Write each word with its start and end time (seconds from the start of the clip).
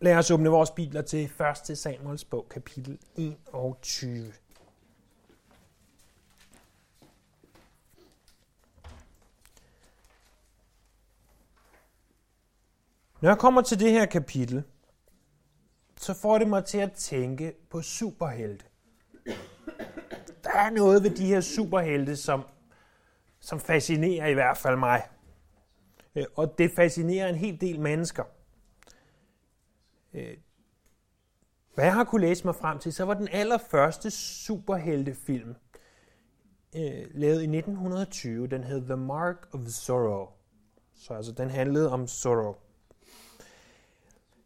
Lad 0.00 0.16
os 0.16 0.30
åbne 0.30 0.48
vores 0.48 0.70
bibler 0.70 1.02
til 1.02 1.30
1. 1.70 1.78
Samuels 1.78 2.24
bog, 2.24 2.46
kapitel 2.50 2.98
21. 3.16 4.32
Når 13.20 13.28
jeg 13.30 13.38
kommer 13.38 13.62
til 13.62 13.80
det 13.80 13.92
her 13.92 14.06
kapitel, 14.06 14.64
så 15.96 16.14
får 16.14 16.38
det 16.38 16.48
mig 16.48 16.64
til 16.64 16.78
at 16.78 16.92
tænke 16.92 17.54
på 17.70 17.82
superhelte. 17.82 18.64
Der 20.44 20.50
er 20.50 20.70
noget 20.70 21.02
ved 21.02 21.10
de 21.10 21.26
her 21.26 21.40
superhelte, 21.40 22.16
som, 22.16 22.42
som 23.40 23.60
fascinerer 23.60 24.26
i 24.26 24.34
hvert 24.34 24.56
fald 24.56 24.76
mig. 24.76 25.02
Øh, 26.14 26.24
og 26.34 26.58
det 26.58 26.70
fascinerer 26.76 27.28
en 27.28 27.34
hel 27.34 27.60
del 27.60 27.80
mennesker. 27.80 28.24
Øh, 30.16 30.36
hvad 31.74 31.84
jeg 31.84 31.94
har 31.94 32.04
kunne 32.04 32.20
læse 32.26 32.44
mig 32.44 32.54
frem 32.54 32.78
til, 32.78 32.92
så 32.92 33.04
var 33.04 33.14
den 33.14 33.28
allerførste 33.32 34.10
superheltefilm 34.10 35.54
øh, 36.76 37.06
lavet 37.14 37.42
i 37.42 37.56
1920. 37.56 38.46
Den 38.46 38.64
hed 38.64 38.86
The 38.86 38.96
Mark 38.96 39.48
of 39.52 39.60
Zorro. 39.68 40.28
Så 40.94 41.14
altså, 41.14 41.32
den 41.32 41.50
handlede 41.50 41.92
om 41.92 42.06
Zorro. 42.06 42.56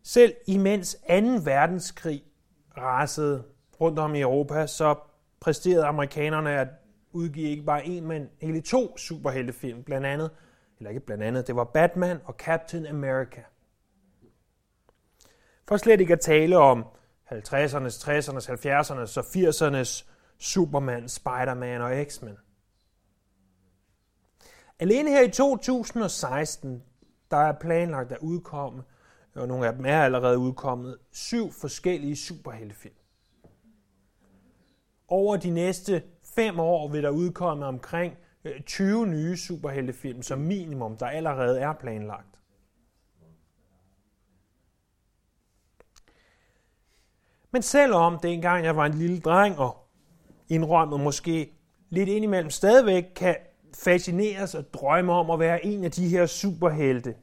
Selv 0.02 0.34
imens 0.46 0.94
2. 0.94 1.00
verdenskrig 1.44 2.24
rasede 2.76 3.44
rundt 3.80 3.98
om 3.98 4.14
i 4.14 4.20
Europa, 4.20 4.66
så 4.66 4.94
præsterede 5.40 5.84
amerikanerne 5.84 6.50
at 6.50 6.68
udgive 7.12 7.48
ikke 7.48 7.62
bare 7.62 7.86
en, 7.86 8.06
men 8.06 8.28
hele 8.40 8.60
to 8.60 8.96
superheltefilm, 8.96 9.82
blandt 9.82 10.06
andet, 10.06 10.30
eller 10.78 10.90
ikke 10.90 11.06
blandt 11.06 11.24
andet, 11.24 11.46
det 11.46 11.56
var 11.56 11.64
Batman 11.64 12.20
og 12.24 12.34
Captain 12.38 12.86
America. 12.86 13.42
For 15.70 15.76
slet 15.76 16.00
ikke 16.00 16.12
at 16.12 16.20
tale 16.20 16.58
om 16.58 16.84
50'ernes, 17.32 17.94
60'ernes, 18.04 18.48
70'ernes 18.48 19.18
og 19.18 19.24
80'ernes 19.24 20.04
Superman, 20.38 21.08
Spider-Man 21.08 21.80
og 21.80 22.04
X-Men. 22.08 22.36
Alene 24.78 25.10
her 25.10 25.22
i 25.22 25.30
2016, 25.30 26.82
der 27.30 27.36
er 27.36 27.52
planlagt 27.60 28.12
at 28.12 28.18
udkomme, 28.18 28.82
og 29.34 29.48
nogle 29.48 29.66
af 29.66 29.72
dem 29.72 29.84
er 29.86 30.02
allerede 30.02 30.38
udkommet, 30.38 30.98
syv 31.12 31.52
forskellige 31.52 32.16
superheltefilm. 32.16 32.94
Over 35.08 35.36
de 35.36 35.50
næste 35.50 36.02
fem 36.34 36.60
år 36.60 36.88
vil 36.88 37.02
der 37.02 37.10
udkomme 37.10 37.66
omkring 37.66 38.14
øh, 38.44 38.60
20 38.60 39.06
nye 39.06 39.36
superheltefilm 39.36 40.22
som 40.22 40.38
minimum, 40.38 40.96
der 40.96 41.06
allerede 41.06 41.60
er 41.60 41.72
planlagt. 41.72 42.29
Men 47.52 47.62
selvom 47.62 48.18
dengang 48.18 48.64
jeg 48.64 48.76
var 48.76 48.86
en 48.86 48.94
lille 48.94 49.20
dreng 49.20 49.58
og 49.58 49.76
indrømmet 50.48 51.00
måske 51.00 51.52
lidt 51.88 52.08
indimellem 52.08 52.50
stadigvæk 52.50 53.04
kan 53.16 53.36
fascineres 53.74 54.54
og 54.54 54.74
drømme 54.74 55.12
om 55.12 55.30
at 55.30 55.38
være 55.38 55.66
en 55.66 55.84
af 55.84 55.90
de 55.90 56.08
her 56.08 56.26
superhelte, 56.26 57.14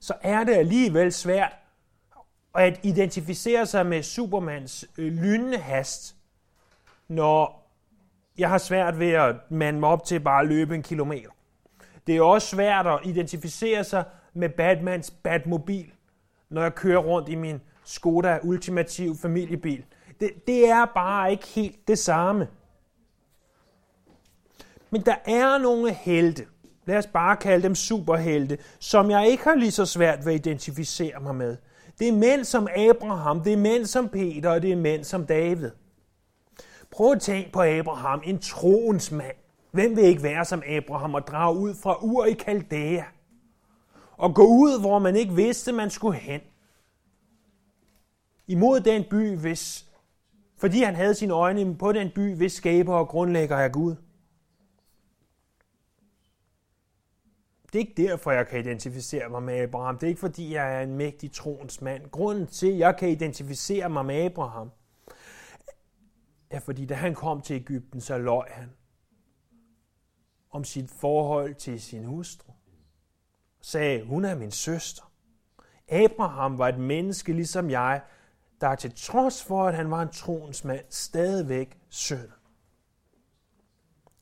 så 0.00 0.14
er 0.22 0.44
det 0.44 0.52
alligevel 0.54 1.12
svært 1.12 1.52
at 2.54 2.80
identificere 2.82 3.66
sig 3.66 3.86
med 3.86 4.02
Supermans 4.02 4.84
øh, 4.98 5.12
lynende 5.12 5.58
hast, 5.58 6.16
når 7.08 7.70
jeg 8.38 8.48
har 8.48 8.58
svært 8.58 8.98
ved 8.98 9.10
at 9.10 9.36
mande 9.50 9.80
mig 9.80 9.88
op 9.88 10.04
til 10.04 10.20
bare 10.20 10.40
at 10.40 10.48
løbe 10.48 10.74
en 10.74 10.82
kilometer. 10.82 11.30
Det 12.06 12.16
er 12.16 12.22
også 12.22 12.48
svært 12.48 12.86
at 12.86 12.98
identificere 13.04 13.84
sig 13.84 14.04
med 14.34 14.48
Batmans 14.48 15.10
Batmobil, 15.10 15.92
når 16.48 16.62
jeg 16.62 16.74
kører 16.74 16.98
rundt 16.98 17.28
i 17.28 17.34
min 17.34 17.60
Skoda 17.90 18.38
ultimativ 18.42 19.16
familiebil. 19.16 19.84
Det, 20.20 20.46
det 20.46 20.68
er 20.68 20.84
bare 20.84 21.30
ikke 21.30 21.46
helt 21.46 21.88
det 21.88 21.98
samme. 21.98 22.48
Men 24.90 25.00
der 25.00 25.14
er 25.24 25.58
nogle 25.58 25.92
helte, 25.92 26.46
lad 26.86 26.96
os 26.96 27.06
bare 27.06 27.36
kalde 27.36 27.62
dem 27.62 27.74
superhelte, 27.74 28.58
som 28.78 29.10
jeg 29.10 29.28
ikke 29.28 29.44
har 29.44 29.54
lige 29.54 29.70
så 29.70 29.86
svært 29.86 30.26
ved 30.26 30.32
at 30.34 30.46
identificere 30.46 31.20
mig 31.20 31.34
med. 31.34 31.56
Det 31.98 32.08
er 32.08 32.12
mænd 32.12 32.44
som 32.44 32.68
Abraham, 32.76 33.40
det 33.40 33.52
er 33.52 33.56
mænd 33.56 33.86
som 33.86 34.08
Peter, 34.08 34.50
og 34.50 34.62
det 34.62 34.72
er 34.72 34.76
mænd 34.76 35.04
som 35.04 35.26
David. 35.26 35.70
Prøv 36.90 37.12
at 37.12 37.20
tænke 37.20 37.52
på 37.52 37.62
Abraham, 37.62 38.22
en 38.24 38.38
troens 38.38 39.12
mand. 39.12 39.36
Hvem 39.70 39.96
vil 39.96 40.04
ikke 40.04 40.22
være 40.22 40.44
som 40.44 40.62
Abraham 40.66 41.14
og 41.14 41.26
drage 41.26 41.58
ud 41.58 41.74
fra 41.74 42.04
Ur 42.04 42.24
i 42.24 42.32
Kaldæa? 42.32 43.04
Og 44.16 44.34
gå 44.34 44.46
ud, 44.46 44.80
hvor 44.80 44.98
man 44.98 45.16
ikke 45.16 45.34
vidste, 45.34 45.72
man 45.72 45.90
skulle 45.90 46.18
hen 46.18 46.40
imod 48.50 48.80
den 48.80 49.04
by, 49.10 49.36
hvis, 49.36 49.88
fordi 50.56 50.82
han 50.82 50.94
havde 50.94 51.14
sine 51.14 51.34
øjne 51.34 51.76
på 51.78 51.92
den 51.92 52.10
by, 52.14 52.36
hvis 52.36 52.52
skaber 52.52 52.94
og 52.94 53.08
grundlægger 53.08 53.56
er 53.56 53.68
Gud. 53.68 53.94
Det 57.72 57.74
er 57.74 57.78
ikke 57.78 58.02
derfor, 58.08 58.30
jeg 58.30 58.48
kan 58.48 58.60
identificere 58.60 59.28
mig 59.28 59.42
med 59.42 59.60
Abraham. 59.60 59.98
Det 59.98 60.02
er 60.02 60.08
ikke 60.08 60.20
fordi, 60.20 60.54
jeg 60.54 60.76
er 60.76 60.80
en 60.80 60.96
mægtig 60.96 61.32
troens 61.32 61.80
mand. 61.80 62.10
Grunden 62.10 62.46
til, 62.46 62.66
at 62.72 62.78
jeg 62.78 62.96
kan 62.96 63.08
identificere 63.08 63.88
mig 63.88 64.06
med 64.06 64.24
Abraham, 64.24 64.70
er 66.50 66.60
fordi, 66.60 66.86
da 66.86 66.94
han 66.94 67.14
kom 67.14 67.40
til 67.40 67.56
Ægypten, 67.56 68.00
så 68.00 68.18
løj 68.18 68.48
han 68.50 68.70
om 70.50 70.64
sit 70.64 70.90
forhold 70.90 71.54
til 71.54 71.80
sin 71.80 72.04
hustru. 72.04 72.52
Sagde, 73.60 74.04
hun 74.04 74.24
er 74.24 74.34
min 74.34 74.50
søster. 74.50 75.12
Abraham 75.88 76.58
var 76.58 76.68
et 76.68 76.78
menneske 76.78 77.32
ligesom 77.32 77.70
jeg, 77.70 78.02
der 78.60 78.74
til 78.74 78.92
trods 78.96 79.44
for, 79.44 79.66
at 79.66 79.74
han 79.74 79.90
var 79.90 80.02
en 80.02 80.08
troens 80.08 80.64
mand, 80.64 80.84
stadigvæk 80.90 81.78
synd. 81.88 82.28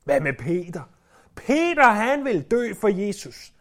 Hvad 0.05 0.21
med 0.21 0.33
Peter? 0.33 0.83
Peter, 1.35 1.89
han 1.89 2.25
vil 2.25 2.43
dø 2.43 2.75
for 2.75 2.89
Jesus. 2.89 3.53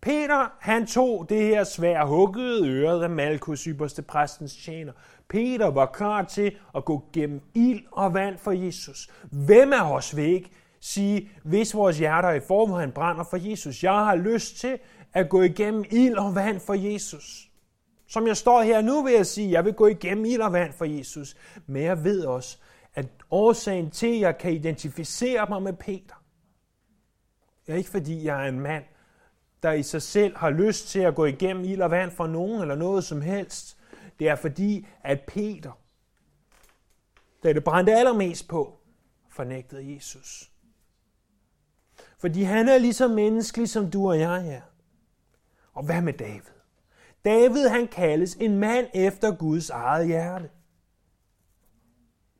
Peter, 0.00 0.48
han 0.60 0.86
tog 0.86 1.26
det 1.28 1.42
her 1.42 1.64
svær 1.64 2.04
huggede 2.04 2.68
øret 2.68 3.02
af 3.02 3.10
Malkus, 3.10 3.64
ypperste 3.64 4.02
præstens 4.02 4.56
tjener. 4.56 4.92
Peter 5.28 5.66
var 5.66 5.86
klar 5.86 6.22
til 6.22 6.56
at 6.76 6.84
gå 6.84 7.04
gennem 7.12 7.40
ild 7.54 7.82
og 7.92 8.14
vand 8.14 8.38
for 8.38 8.52
Jesus. 8.52 9.10
Hvem 9.30 9.72
af 9.72 9.92
os 9.92 10.16
vil 10.16 10.24
ikke 10.24 10.50
sige, 10.80 11.30
hvis 11.42 11.74
vores 11.74 11.98
hjerter 11.98 12.30
i 12.30 12.40
forvejen 12.40 12.92
brænder 12.92 13.24
for 13.24 13.50
Jesus? 13.50 13.82
Jeg 13.84 13.92
har 13.92 14.14
lyst 14.14 14.56
til 14.56 14.78
at 15.12 15.28
gå 15.28 15.42
igennem 15.42 15.84
ild 15.90 16.14
og 16.14 16.34
vand 16.34 16.60
for 16.60 16.74
Jesus. 16.74 17.48
Som 18.06 18.26
jeg 18.26 18.36
står 18.36 18.62
her 18.62 18.80
nu, 18.80 19.02
vil 19.02 19.12
jeg 19.12 19.26
sige, 19.26 19.46
at 19.46 19.52
jeg 19.52 19.64
vil 19.64 19.74
gå 19.74 19.86
igennem 19.86 20.24
ild 20.24 20.40
og 20.40 20.52
vand 20.52 20.72
for 20.72 20.84
Jesus. 20.84 21.36
Men 21.66 21.82
jeg 21.82 22.04
ved 22.04 22.24
også, 22.24 22.58
at 22.94 23.06
årsagen 23.30 23.90
til, 23.90 24.14
at 24.14 24.20
jeg 24.20 24.38
kan 24.38 24.52
identificere 24.52 25.46
mig 25.48 25.62
med 25.62 25.72
Peter, 25.72 26.14
er 27.66 27.74
ikke 27.74 27.90
fordi, 27.90 28.24
jeg 28.24 28.44
er 28.44 28.48
en 28.48 28.60
mand, 28.60 28.84
der 29.62 29.72
i 29.72 29.82
sig 29.82 30.02
selv 30.02 30.36
har 30.36 30.50
lyst 30.50 30.88
til 30.88 31.00
at 31.00 31.14
gå 31.14 31.24
igennem 31.24 31.64
ild 31.64 31.82
og 31.82 31.90
vand 31.90 32.10
for 32.10 32.26
nogen 32.26 32.60
eller 32.60 32.74
noget 32.74 33.04
som 33.04 33.22
helst. 33.22 33.76
Det 34.18 34.28
er 34.28 34.36
fordi, 34.36 34.86
at 35.02 35.20
Peter, 35.20 35.72
da 37.42 37.52
det 37.52 37.64
brændte 37.64 37.94
allermest 37.94 38.48
på, 38.48 38.78
fornægtede 39.30 39.94
Jesus. 39.94 40.50
Fordi 42.18 42.42
han 42.42 42.68
er 42.68 42.78
lige 42.78 42.92
så 42.92 43.08
menneskelig, 43.08 43.68
som 43.68 43.90
du 43.90 44.08
og 44.08 44.18
jeg 44.20 44.48
er. 44.48 44.60
Og 45.72 45.84
hvad 45.84 46.02
med 46.02 46.12
David? 46.12 46.53
David 47.24 47.68
han 47.68 47.88
kaldes 47.88 48.34
en 48.34 48.58
mand 48.58 48.86
efter 48.94 49.36
Guds 49.36 49.70
eget 49.70 50.06
hjerte. 50.06 50.50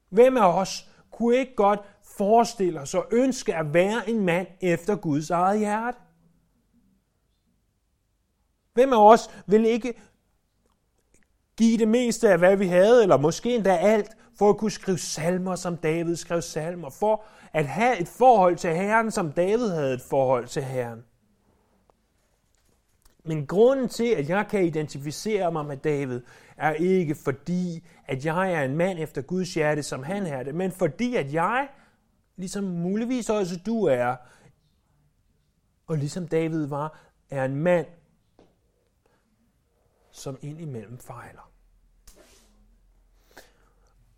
Hvem 0.09 0.37
af 0.37 0.61
os 0.61 0.89
kunne 1.11 1.37
ikke 1.37 1.55
godt 1.55 1.81
forestille 2.03 2.81
os 2.81 2.95
og 2.95 3.07
ønske 3.13 3.55
at 3.55 3.75
være 3.75 4.11
en 4.11 4.25
mand 4.25 4.47
efter 4.61 4.97
Guds 4.97 5.31
eget 5.31 5.59
hjerte? 5.59 5.99
Hvem 8.75 8.93
af 8.93 9.13
os 9.13 9.31
vil 9.47 9.67
ikke 9.67 9.95
give 11.57 11.79
det 11.79 11.89
meste 11.89 12.31
af, 12.31 12.39
hvad 12.39 12.57
vi 12.57 12.67
havde, 12.67 13.03
eller 13.03 13.17
måske 13.17 13.55
endda 13.55 13.77
alt, 13.77 14.17
for 14.39 14.51
at 14.51 14.57
kunne 14.57 14.71
skrive 14.71 14.99
salmer, 14.99 15.55
som 15.55 15.77
David 15.77 16.17
skrev 16.17 16.43
salmer, 16.43 16.91
for 16.91 17.25
at 17.53 17.67
have 17.67 18.01
et 18.01 18.09
forhold 18.09 18.57
til 18.57 18.75
Herren, 18.75 19.11
som 19.11 19.33
David 19.33 19.69
havde 19.69 19.95
et 19.95 20.03
forhold 20.03 20.47
til 20.47 20.63
Herren. 20.63 21.05
Men 23.27 23.47
grunden 23.47 23.89
til, 23.89 24.07
at 24.07 24.29
jeg 24.29 24.47
kan 24.51 24.65
identificere 24.65 25.53
mig 25.53 25.67
med 25.67 25.77
David, 25.77 26.23
er 26.57 26.73
ikke 26.73 27.15
fordi, 27.15 27.87
at 28.07 28.25
jeg 28.25 28.53
er 28.53 28.63
en 28.63 28.77
mand 28.77 28.99
efter 28.99 29.23
Guds 29.23 29.55
hjerte, 29.55 29.83
som 29.83 30.03
han 30.03 30.27
er 30.27 30.43
det, 30.43 30.55
men 30.55 30.73
fordi, 30.73 31.17
at 31.17 31.33
jeg, 31.33 31.69
ligesom 32.37 32.65
muligvis 32.65 33.31
også 33.31 33.61
du 33.67 33.85
er, 33.85 34.17
og 35.87 35.97
ligesom 35.97 36.29
David 36.29 36.67
var, 36.67 36.99
er 37.31 37.45
en 37.45 37.57
mand, 37.57 37.87
som 40.11 40.39
indimellem 40.43 40.99
fejler. 40.99 41.51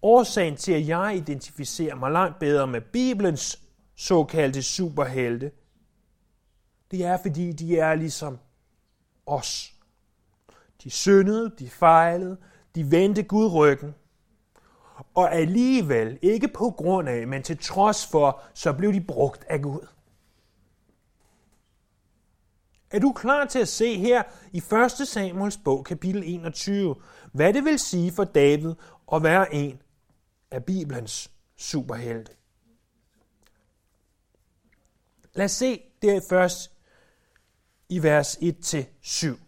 Årsagen 0.02 0.56
til, 0.56 0.72
at 0.72 0.88
jeg 0.88 1.16
identificerer 1.16 1.94
mig 1.94 2.12
langt 2.12 2.38
bedre 2.38 2.66
med 2.66 2.80
Bibelens 2.80 3.62
såkaldte 3.96 4.62
superhelte, 4.62 5.52
det 6.90 7.04
er, 7.04 7.18
fordi 7.22 7.52
de 7.52 7.78
er 7.78 7.94
ligesom 7.94 8.38
os. 9.26 9.74
De 10.82 10.90
syndede, 10.90 11.52
de 11.58 11.70
fejlede, 11.70 12.36
De 12.74 12.90
vendte 12.90 13.22
Gud 13.22 13.52
ryggen. 13.52 13.94
Og 15.14 15.34
alligevel, 15.34 16.18
ikke 16.22 16.48
på 16.48 16.70
grund 16.70 17.08
af, 17.08 17.26
men 17.26 17.42
til 17.42 17.58
trods 17.58 18.06
for, 18.06 18.42
så 18.54 18.72
blev 18.72 18.92
de 18.92 19.00
brugt 19.00 19.44
af 19.48 19.62
Gud. 19.62 19.86
Er 22.90 22.98
du 22.98 23.12
klar 23.12 23.44
til 23.44 23.58
at 23.58 23.68
se 23.68 23.98
her 23.98 24.22
i 24.52 24.62
1. 25.02 25.08
Samuels 25.08 25.56
bog, 25.56 25.84
kapitel 25.84 26.22
21, 26.26 26.94
hvad 27.32 27.52
det 27.52 27.64
vil 27.64 27.78
sige 27.78 28.12
for 28.12 28.24
David 28.24 28.74
at 29.12 29.22
være 29.22 29.54
en 29.54 29.82
af 30.50 30.64
Bibelens 30.64 31.30
superhelte? 31.56 32.32
Lad 35.34 35.44
os 35.44 35.52
se 35.52 35.82
det 36.02 36.22
først 36.28 36.75
i 37.88 38.02
vers 38.02 38.36
1-7. 38.36 39.38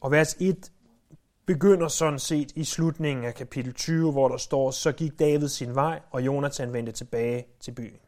Og 0.00 0.10
vers 0.12 0.36
1 0.40 0.72
begynder 1.46 1.88
sådan 1.88 2.18
set 2.18 2.52
i 2.56 2.64
slutningen 2.64 3.24
af 3.24 3.34
kapitel 3.34 3.74
20, 3.74 4.12
hvor 4.12 4.28
der 4.28 4.36
står, 4.36 4.70
så 4.70 4.92
gik 4.92 5.18
David 5.18 5.48
sin 5.48 5.74
vej, 5.74 6.00
og 6.10 6.26
Jonathan 6.26 6.72
vendte 6.72 6.92
tilbage 6.92 7.46
til 7.60 7.72
byen. 7.72 7.98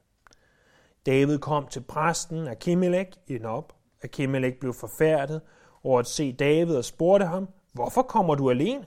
David 1.07 1.39
kom 1.39 1.67
til 1.67 1.81
præsten 1.81 2.49
Akimelek 2.49 3.09
i 3.27 3.39
Nob. 3.39 3.73
Akimelek 4.03 4.61
blev 4.61 4.75
forfærdet 4.75 5.41
over 5.85 6.01
at 6.01 6.07
se 6.07 6.33
David 6.33 6.77
og 6.77 6.85
spurgte 6.85 7.27
ham, 7.27 7.49
hvorfor 7.73 8.03
kommer 8.03 8.35
du 8.35 8.51
alene? 8.51 8.87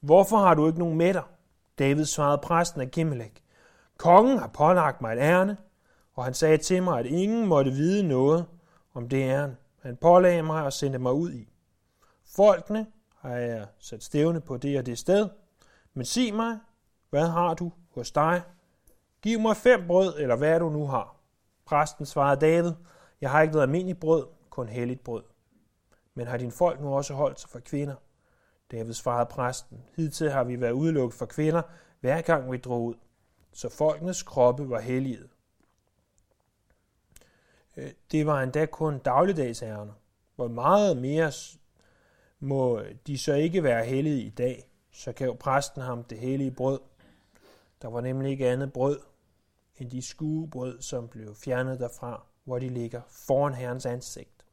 Hvorfor 0.00 0.36
har 0.36 0.54
du 0.54 0.66
ikke 0.66 0.78
nogen 0.78 0.98
med 0.98 1.14
dig? 1.14 1.22
David 1.78 2.04
svarede 2.04 2.40
præsten 2.42 2.80
Akimelek, 2.80 3.42
kongen 3.96 4.38
har 4.38 4.48
pålagt 4.48 5.00
mig 5.00 5.12
et 5.12 5.18
ærne, 5.18 5.56
og 6.20 6.24
han 6.24 6.34
sagde 6.34 6.58
til 6.58 6.82
mig, 6.82 6.98
at 6.98 7.06
ingen 7.06 7.46
måtte 7.46 7.70
vide 7.70 8.08
noget 8.08 8.46
om 8.94 9.08
det 9.08 9.22
æren, 9.22 9.56
Han 9.82 9.96
pålagde 9.96 10.42
mig 10.42 10.64
og 10.64 10.72
sendte 10.72 10.98
mig 10.98 11.12
ud 11.12 11.32
i. 11.32 11.48
Folkene 12.24 12.86
har 13.16 13.36
jeg 13.36 13.66
sat 13.78 14.04
stævne 14.04 14.40
på 14.40 14.56
det 14.56 14.78
og 14.78 14.86
det 14.86 14.98
sted, 14.98 15.28
men 15.94 16.04
sig 16.04 16.34
mig, 16.34 16.58
hvad 17.10 17.26
har 17.26 17.54
du 17.54 17.72
hos 17.94 18.12
dig? 18.12 18.42
Giv 19.22 19.40
mig 19.40 19.56
fem 19.56 19.86
brød, 19.86 20.14
eller 20.18 20.36
hvad 20.36 20.60
du 20.60 20.68
nu 20.68 20.86
har. 20.86 21.16
Præsten 21.66 22.06
svarede 22.06 22.40
David, 22.40 22.72
jeg 23.20 23.30
har 23.30 23.42
ikke 23.42 23.52
noget 23.52 23.66
almindeligt 23.66 24.00
brød, 24.00 24.26
kun 24.50 24.68
helligt 24.68 25.04
brød. 25.04 25.22
Men 26.14 26.26
har 26.26 26.36
din 26.36 26.52
folk 26.52 26.80
nu 26.80 26.94
også 26.94 27.14
holdt 27.14 27.40
sig 27.40 27.50
for 27.50 27.60
kvinder? 27.60 27.94
David 28.70 28.92
svarede 28.92 29.26
præsten, 29.26 29.84
hidtil 29.96 30.30
har 30.30 30.44
vi 30.44 30.60
været 30.60 30.72
udelukket 30.72 31.18
for 31.18 31.26
kvinder, 31.26 31.62
hver 32.00 32.20
gang 32.20 32.52
vi 32.52 32.56
drog 32.56 32.84
ud, 32.84 32.94
så 33.52 33.68
folkenes 33.68 34.22
kroppe 34.22 34.70
var 34.70 34.80
helliget. 34.80 35.28
Øh, 37.76 37.90
det 38.12 38.26
var 38.26 38.42
endda 38.42 38.66
kun 38.66 38.98
dagligdagsærner. 38.98 39.92
Hvor 40.36 40.48
meget 40.48 40.96
mere 40.96 41.32
må 42.38 42.82
de 43.06 43.18
så 43.18 43.34
ikke 43.34 43.62
være 43.62 43.84
hellige 43.84 44.22
i 44.22 44.30
dag, 44.30 44.70
så 44.90 45.12
gav 45.12 45.36
præsten 45.36 45.82
ham 45.82 46.04
det 46.04 46.18
hellige 46.18 46.50
brød. 46.50 46.80
Der 47.82 47.88
var 47.88 48.00
nemlig 48.00 48.30
ikke 48.30 48.48
andet 48.48 48.72
brød 48.72 49.00
end 49.76 49.90
de 49.90 50.02
skuebrød, 50.02 50.80
som 50.80 51.08
blev 51.08 51.34
fjernet 51.34 51.80
derfra, 51.80 52.26
hvor 52.44 52.58
de 52.58 52.68
ligger 52.68 53.00
foran 53.08 53.54
Herrens 53.54 53.86
ansigt. 53.86 54.44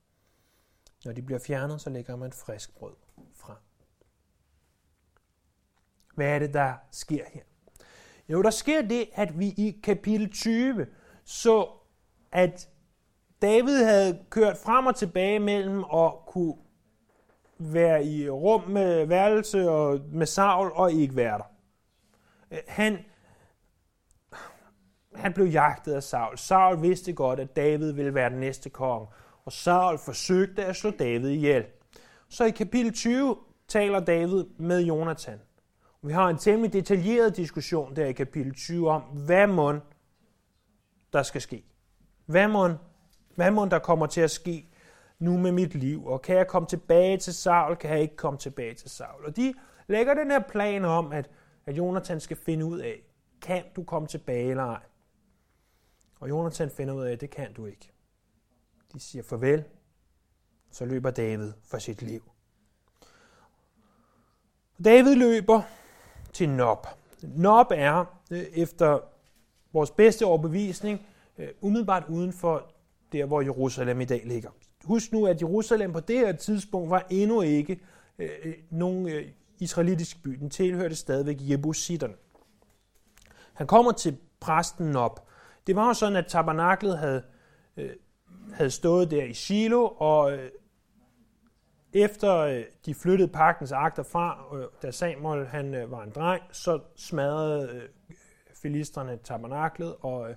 Når 1.06 1.12
de 1.12 1.22
bliver 1.22 1.40
fjernet, 1.40 1.82
så 1.82 1.90
lægger 1.90 2.16
man 2.16 2.32
frisk 2.32 2.76
brød 2.76 2.94
fra. 3.34 3.56
Hvad 6.16 6.28
er 6.28 6.40
det, 6.40 6.54
der 6.54 6.74
sker 6.92 7.26
her? 7.34 7.42
Jo, 8.30 8.42
der 8.42 8.50
sker 8.50 8.82
det, 8.82 9.10
at 9.14 9.40
vi 9.40 9.48
i 9.48 9.80
kapitel 9.84 10.32
20 10.32 10.88
så, 11.26 11.70
at 12.32 12.70
David 13.42 13.84
havde 13.84 14.20
kørt 14.30 14.58
frem 14.58 14.86
og 14.86 14.96
tilbage 14.96 15.40
mellem 15.40 15.84
at 15.94 16.12
kunne 16.28 16.56
være 17.58 18.06
i 18.06 18.30
rum 18.30 18.70
med 18.70 19.06
værelse 19.06 19.70
og 19.70 20.00
med 20.12 20.26
Saul 20.26 20.72
og 20.74 20.92
ikke 20.92 21.16
være 21.16 21.38
der. 21.38 21.52
Øh, 22.52 22.60
han, 22.68 22.98
han 25.16 25.34
blev 25.34 25.48
jagtet 25.48 25.94
af 25.94 26.04
Saul. 26.04 26.38
Saul 26.38 26.82
vidste 26.82 27.14
godt, 27.14 27.40
at 27.40 27.56
David 27.56 27.92
ville 27.92 28.14
være 28.14 28.30
den 28.30 28.40
næste 28.40 28.70
konge, 28.70 29.08
og 29.46 29.52
Saul 29.52 29.98
forsøgte 29.98 30.66
at 30.66 30.76
slå 30.76 30.90
David 30.90 31.30
ihjel. 31.30 31.66
Så 32.30 32.46
i 32.46 32.52
kapitel 32.52 32.94
20 32.94 33.38
taler 33.68 34.00
David 34.00 34.46
med 34.58 34.82
Jonathan. 34.82 35.40
Vi 36.02 36.14
har 36.14 36.30
en 36.30 36.38
temmelig 36.38 36.74
detaljeret 36.74 37.38
diskussion 37.38 37.96
der 37.96 38.06
i 38.06 38.12
kapitel 38.12 38.54
20 38.54 38.90
om, 38.90 39.02
hvad 39.02 39.48
mon 39.48 39.82
der 41.14 41.24
skal 41.24 41.42
ske. 41.42 41.64
Hvad 42.26 42.48
mon 42.48 42.74
hvad 43.38 43.52
må 43.52 43.66
der 43.66 43.80
kommer 43.80 44.06
til 44.06 44.22
at 44.22 44.32
ske 44.32 44.70
nu 45.20 45.38
med 45.38 45.52
mit 45.52 45.76
liv? 45.76 46.06
Og 46.06 46.22
kan 46.22 46.36
jeg 46.36 46.48
komme 46.48 46.68
tilbage 46.68 47.18
til 47.18 47.34
Saul? 47.34 47.76
Kan 47.76 47.90
jeg 47.90 48.02
ikke 48.02 48.16
komme 48.16 48.40
tilbage 48.40 48.74
til 48.74 48.90
Saul? 48.90 49.26
Og 49.26 49.36
de 49.36 49.54
lægger 49.88 50.14
den 50.14 50.32
her 50.32 50.40
plan 50.40 50.86
om, 50.86 51.12
at, 51.12 51.30
at 51.66 51.78
Jonathan 51.78 52.20
skal 52.20 52.38
finde 52.38 52.66
ud 52.66 52.80
af, 52.80 53.04
kan 53.42 53.64
du 53.76 53.84
komme 53.84 54.08
tilbage 54.08 54.50
eller 54.50 54.64
ej? 54.64 54.82
Og 56.20 56.30
Jonathan 56.30 56.70
finder 56.70 56.94
ud 56.94 57.04
af, 57.04 57.12
at 57.12 57.22
det 57.22 57.30
kan 57.30 57.54
du 57.54 57.66
ikke. 57.66 57.92
De 58.94 59.00
siger 59.00 59.24
farvel, 59.24 59.64
så 60.72 60.86
løber 60.86 61.12
David 61.12 61.54
for 61.64 61.78
sit 61.78 62.02
liv. 62.02 62.32
David 64.84 65.16
løber 65.16 65.62
til 66.34 66.50
Nob. 66.50 66.88
Nob 67.22 67.68
er, 67.72 68.06
øh, 68.32 68.40
efter 68.40 69.00
vores 69.74 69.92
bedste 69.92 70.26
overbevisning, 70.26 71.06
øh, 71.38 71.50
umiddelbart 71.62 72.04
uden 72.10 72.34
for 72.34 72.72
der, 73.12 73.26
hvor 73.26 73.42
Jerusalem 73.42 74.02
i 74.02 74.06
dag 74.06 74.22
ligger. 74.26 74.50
Husk 74.84 75.12
nu, 75.12 75.28
at 75.28 75.42
Jerusalem 75.42 75.94
på 75.94 76.00
det 76.00 76.18
her 76.18 76.32
tidspunkt 76.32 76.90
var 76.90 77.08
endnu 77.10 77.42
ikke 77.42 77.80
øh, 78.20 78.30
øh, 78.44 78.54
nogen 78.70 79.10
øh, 79.10 79.28
israelitisk 79.60 80.24
by. 80.24 80.30
Den 80.30 80.50
tilhørte 80.50 80.96
stadigvæk 80.96 81.38
Jebusitterne. 81.40 82.14
Han 83.54 83.68
kommer 83.68 83.92
til 83.92 84.18
præsten 84.40 84.96
op. 84.96 85.28
det 85.68 85.76
var 85.76 85.88
jo 85.88 85.94
sådan, 85.94 86.16
at 86.16 86.28
tabernaklet 86.28 86.98
havde, 86.98 87.24
øh, 87.78 87.90
havde 88.54 88.72
stået 88.72 89.12
der 89.12 89.24
i 89.24 89.34
Shiloh, 89.34 90.02
og 90.02 90.34
øh, 90.34 90.52
efter 91.94 92.38
øh, 92.38 92.64
de 92.86 92.94
flyttede 92.96 93.32
pagtens 93.32 93.72
akter 93.72 94.04
fra, 94.04 94.46
øh, 94.56 94.66
da 94.82 94.92
Samuel 94.92 95.48
han 95.48 95.74
øh, 95.74 95.92
var 95.92 96.04
en 96.04 96.10
dreng, 96.10 96.44
så 96.52 96.80
smadrede 96.96 97.70
øh, 97.70 98.16
filisterne 98.62 99.18
tabernaklet, 99.24 99.96
og, 100.02 100.30
øh, 100.30 100.36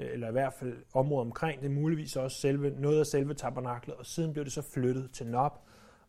Øh, 0.00 0.12
eller 0.12 0.28
i 0.28 0.32
hvert 0.32 0.52
fald 0.52 0.76
området 0.94 1.26
omkring 1.26 1.62
det, 1.62 1.70
muligvis 1.70 2.16
også 2.16 2.40
selve, 2.40 2.70
noget 2.70 3.00
af 3.00 3.06
selve 3.06 3.34
tabernaklet, 3.34 3.96
og 3.96 4.06
siden 4.06 4.32
blev 4.32 4.44
det 4.44 4.52
så 4.52 4.62
flyttet 4.62 5.10
til 5.12 5.26
Nob, 5.26 5.52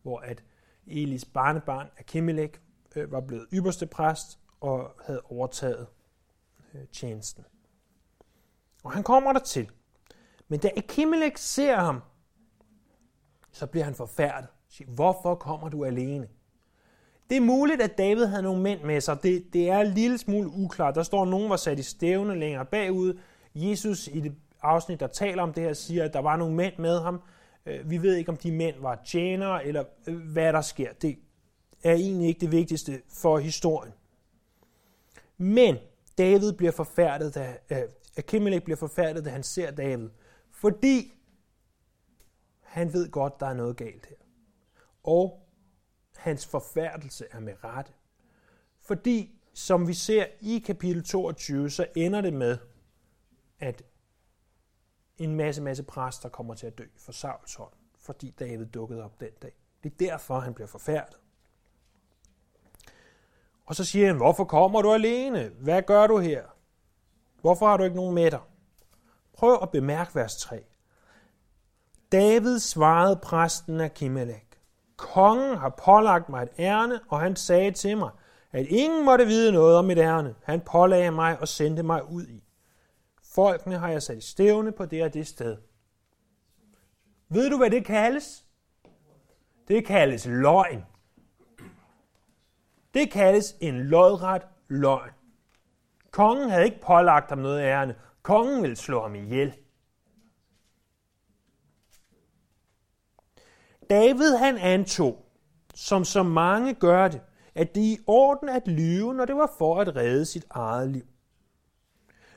hvor 0.02 0.20
at 0.20 0.44
Elis 0.88 1.26
barnebarn 1.26 1.88
Akimelek 1.98 2.62
øh, 2.96 3.12
var 3.12 3.22
blevet 3.22 3.48
ypperste 3.54 3.86
præst 3.86 4.40
og 4.62 4.92
havde 5.06 5.22
overtaget 5.22 5.88
øh, 6.74 6.82
tjenesten. 6.92 7.46
Og 8.84 8.92
han 8.92 9.04
kommer 9.04 9.34
der 9.34 9.40
til. 9.40 9.70
Men 10.48 10.60
da 10.60 10.70
Akimelek 10.78 11.38
ser 11.38 11.76
ham, 11.76 12.02
så 13.52 13.68
bliver 13.68 13.84
han 13.84 13.96
forfærdet. 13.96 14.48
Siger, 14.70 14.92
hvorfor 14.92 15.36
kommer 15.36 15.70
du 15.70 15.86
alene? 15.86 16.28
Det 17.30 17.38
er 17.38 17.42
muligt, 17.42 17.82
at 17.82 17.98
David 17.98 18.26
havde 18.26 18.44
nogle 18.44 18.62
mænd 18.62 18.84
med 18.84 19.02
sig. 19.02 19.24
Det, 19.24 19.54
det 19.54 19.70
er 19.70 19.80
en 19.80 19.88
lille 19.88 20.18
smule 20.18 20.50
uklart. 20.50 20.96
Der 20.96 21.04
står, 21.04 21.22
at 21.22 21.28
nogen 21.28 21.50
var 21.50 21.56
sat 21.56 21.80
i 21.80 21.84
stævne 21.84 22.40
længere 22.40 22.66
bagud. 22.66 23.20
Jesus 23.56 24.08
i 24.08 24.20
det 24.20 24.36
afsnit, 24.62 25.00
der 25.00 25.08
taler 25.08 25.44
om 25.44 25.54
det 25.54 25.64
her, 25.64 25.74
siger, 25.74 26.04
at 26.06 26.14
der 26.14 26.20
var 26.20 26.36
nogle 26.36 26.56
mænd 26.56 26.78
med 26.78 27.00
ham. 27.00 27.22
Øh, 27.66 27.90
vi 27.90 28.02
ved 28.02 28.16
ikke, 28.16 28.30
om 28.30 28.38
de 28.38 28.52
mænd 28.52 28.76
var 28.80 29.02
tjenere, 29.06 29.66
eller 29.66 29.84
øh, 30.08 30.32
hvad 30.32 30.54
der 30.54 30.62
sker. 30.62 30.94
Det 30.94 31.20
er 31.84 31.94
egentlig 31.94 32.28
ikke 32.28 32.40
det 32.40 32.52
vigtigste 32.52 33.02
for 33.10 33.40
historien. 33.40 33.94
Men 35.38 35.78
David 36.18 36.54
bliver 36.54 36.72
forfærdet, 36.72 37.36
da, 37.36 37.58
øh, 37.70 37.78
Akimelech 38.18 38.64
bliver 38.64 38.78
forfærdet, 38.78 39.26
da 39.26 39.30
han 39.30 39.44
ser 39.44 39.72
David, 39.72 40.10
fordi 40.52 41.14
han 42.62 42.94
ved 42.94 43.12
godt, 43.12 43.40
der 43.40 43.46
er 43.46 43.54
noget 43.54 43.78
galt 43.78 44.06
her. 44.06 44.16
Og 45.04 45.48
hans 46.16 46.46
forfærdelse 46.46 47.26
er 47.32 47.40
med 47.40 47.54
rette. 47.64 47.92
Fordi, 48.82 49.40
som 49.54 49.88
vi 49.88 49.94
ser 49.94 50.26
i 50.42 50.60
kapitel 50.60 51.04
22, 51.04 51.70
så 51.70 51.86
ender 51.96 52.22
det 52.22 52.34
med, 52.34 52.58
at 53.62 53.84
en 55.18 55.36
masse, 55.36 55.62
masse 55.62 55.84
præster 55.84 56.30
kommer 56.30 56.54
til 56.54 56.68
at 56.68 56.78
dø 56.78 56.86
for 56.98 57.12
Sauls 57.12 57.56
hånd, 57.56 57.74
fordi 58.00 58.30
David 58.40 58.66
dukkede 58.66 59.04
op 59.04 59.20
den 59.20 59.32
dag. 59.42 59.54
Det 59.84 59.92
er 59.92 59.96
derfor, 60.10 60.40
han 60.40 60.54
bliver 60.54 60.68
forfærdet. 60.68 61.18
Og 63.66 63.76
så 63.76 63.84
siger 63.84 64.08
han, 64.08 64.18
hvorfor 64.18 64.44
kommer 64.44 64.82
du 64.82 64.94
alene? 64.94 65.52
Hvad 65.60 65.82
gør 65.82 66.08
du 66.08 66.18
her? 66.18 66.44
Hvorfor 67.42 67.68
har 67.68 67.78
du 67.78 67.84
ikke 67.84 67.96
nogen 67.96 68.16
med 68.16 68.32
dig? 68.32 68.40
Prøv 69.34 69.60
at 69.62 69.72
bemærke 69.72 70.16
vers 70.16 70.36
3. 70.36 70.64
David 72.12 72.60
svarede 72.60 73.20
præsten 73.24 73.82
af 73.82 73.94
Kimelek. 73.94 74.60
Kongen 74.98 75.58
har 75.58 75.70
pålagt 75.70 76.30
mig 76.30 76.44
et 76.44 76.50
ærne, 76.60 77.00
og 77.10 77.20
han 77.20 77.36
sagde 77.36 77.72
til 77.72 77.98
mig, 77.98 78.10
at 78.52 78.66
ingen 78.66 79.06
måtte 79.06 79.26
vide 79.26 79.52
noget 79.52 79.78
om 79.78 79.86
mit 79.86 79.98
ærne. 79.98 80.36
Han 80.44 80.62
pålagde 80.62 81.12
mig 81.12 81.40
og 81.40 81.48
sendte 81.48 81.84
mig 81.84 82.12
ud 82.12 82.28
i. 82.28 82.44
Folkene 83.36 83.78
har 83.78 83.90
jeg 83.90 84.04
sat 84.04 84.18
i 84.18 84.22
stævne 84.22 84.72
på 84.72 84.86
det 84.86 85.04
og 85.04 85.14
det 85.14 85.28
sted. 85.28 85.58
Ved 87.30 87.50
du, 87.50 87.58
hvad 87.58 87.70
det 87.70 87.86
kaldes? 87.86 88.46
Det 89.68 89.86
kaldes 89.86 90.26
løgn. 90.26 90.86
Det 92.94 93.12
kaldes 93.12 93.56
en 93.60 93.82
lodret 93.82 94.42
løgn. 94.68 95.12
Kongen 96.12 96.50
havde 96.50 96.66
ikke 96.66 96.82
pålagt 96.82 97.30
ham 97.30 97.38
noget 97.38 97.62
ærende. 97.62 97.96
Kongen 98.22 98.62
ville 98.62 98.76
slå 98.76 99.02
ham 99.02 99.16
ihjel. 99.16 99.58
David 103.90 104.36
han 104.36 104.58
antog, 104.58 105.26
som 105.74 106.06
så 106.06 106.24
mange 106.24 106.74
gør 106.74 107.08
det, 107.08 107.22
at 107.56 107.76
det 107.76 107.84
er 107.84 107.96
i 107.96 108.00
orden 108.08 108.50
at 108.50 108.68
lyve, 108.68 109.14
når 109.14 109.26
det 109.26 109.36
var 109.36 109.54
for 109.58 109.82
at 109.82 109.96
redde 109.96 110.26
sit 110.26 110.46
eget 110.50 110.90
liv. 110.90 111.11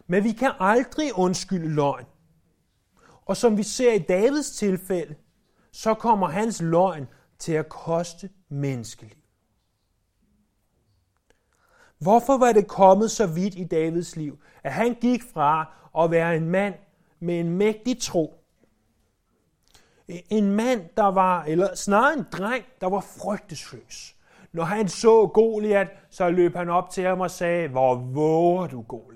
Men 0.07 0.25
vi 0.25 0.33
kan 0.33 0.53
aldrig 0.61 1.19
undskylde 1.19 1.69
løgn. 1.69 2.05
Og 3.27 3.37
som 3.37 3.57
vi 3.57 3.63
ser 3.63 3.93
i 3.93 3.99
Davids 3.99 4.51
tilfælde, 4.51 5.15
så 5.73 5.95
kommer 5.95 6.29
hans 6.29 6.63
løgn 6.63 7.09
til 7.39 7.53
at 7.53 7.69
koste 7.69 8.31
menneskeliv. 8.49 9.17
Hvorfor 11.99 12.39
var 12.39 12.53
det 12.53 12.69
kommet 12.69 13.11
så 13.11 13.27
vidt 13.27 13.55
i 13.55 13.65
Davids 13.65 14.17
liv, 14.17 14.39
at 14.63 14.73
han 14.73 14.95
gik 14.95 15.23
fra 15.33 15.73
at 15.99 16.11
være 16.11 16.37
en 16.37 16.49
mand 16.49 16.75
med 17.21 17.41
en 17.41 17.51
mægtig 17.51 18.01
tro, 18.01 18.45
en 20.09 20.51
mand, 20.51 20.89
der 20.97 21.05
var, 21.05 21.45
eller 21.45 21.75
snarere 21.75 22.19
en 22.19 22.27
dreng, 22.33 22.65
der 22.81 22.87
var 22.87 23.01
frygtesløs. 23.01 24.17
Når 24.53 24.65
han 24.65 24.89
så 24.89 25.27
Goliat, 25.27 25.89
så 26.11 26.31
løb 26.31 26.57
han 26.57 26.69
op 26.69 26.91
til 26.91 27.05
ham 27.05 27.21
og 27.21 27.31
sagde, 27.31 27.69
hvor 27.69 27.95
våger 27.95 28.67
du, 28.67 28.83
Goliat? 28.83 29.14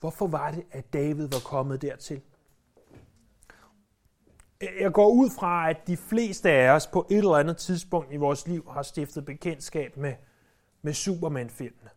Hvorfor 0.00 0.26
var 0.26 0.50
det, 0.50 0.64
at 0.70 0.92
David 0.92 1.28
var 1.28 1.40
kommet 1.44 1.82
dertil? 1.82 2.20
Jeg 4.80 4.92
går 4.92 5.08
ud 5.08 5.30
fra, 5.30 5.70
at 5.70 5.86
de 5.86 5.96
fleste 5.96 6.50
af 6.50 6.70
os 6.70 6.86
på 6.86 7.06
et 7.10 7.18
eller 7.18 7.36
andet 7.36 7.56
tidspunkt 7.56 8.12
i 8.12 8.16
vores 8.16 8.46
liv 8.46 8.70
har 8.70 8.82
stiftet 8.82 9.24
bekendtskab 9.24 9.96
med, 9.96 10.14
med 10.82 10.92
Superman-filmene. 10.92 11.90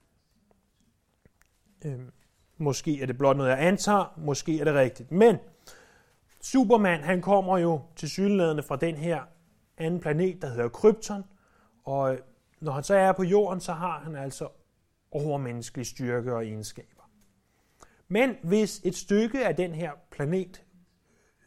Øhm, 1.86 2.12
måske 2.58 3.02
er 3.02 3.06
det 3.06 3.18
blot 3.18 3.38
noget, 3.38 3.50
jeg 3.50 3.68
antager, 3.68 4.14
måske 4.18 4.60
er 4.60 4.64
det 4.64 4.74
rigtigt. 4.74 5.12
Men 5.12 5.38
Superman, 6.42 7.04
han 7.04 7.22
kommer 7.22 7.58
jo 7.58 7.82
til 7.96 8.10
synlædende 8.10 8.64
fra 8.64 8.76
den 8.76 8.96
her 8.96 9.22
anden 9.78 10.00
planet, 10.00 10.42
der 10.42 10.48
hedder 10.48 10.70
Krypton, 10.70 11.24
og 11.84 12.18
når 12.60 12.72
han 12.72 12.84
så 12.84 12.96
er 12.96 13.12
på 13.12 13.24
jorden, 13.24 13.62
så 13.62 13.74
har 13.74 14.00
han 14.00 14.16
altså 14.16 14.48
overmenneskelig 15.12 15.86
styrke 15.86 16.36
og 16.36 16.46
egenskab. 16.46 16.99
Men 18.10 18.36
hvis 18.44 18.82
et 18.84 18.96
stykke 18.96 19.48
af 19.48 19.56
den 19.56 19.76
her 19.76 19.92
planet, 20.12 20.64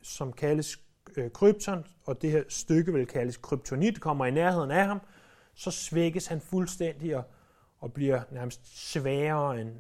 som 0.03 0.33
kaldes 0.33 0.81
øh, 1.17 1.31
krypton, 1.31 1.87
og 2.05 2.23
det 2.23 2.31
her 2.31 2.45
stykke 2.49 2.93
vil 2.93 3.07
kaldes 3.07 3.37
kryptonit, 3.37 4.01
kommer 4.01 4.27
i 4.27 4.31
nærheden 4.31 4.71
af 4.71 4.87
ham, 4.87 5.01
så 5.55 5.71
svækkes 5.71 6.27
han 6.27 6.41
fuldstændig 6.41 7.17
og, 7.17 7.25
og 7.79 7.93
bliver 7.93 8.23
nærmest 8.31 8.91
sværere 8.91 9.61
end, 9.61 9.71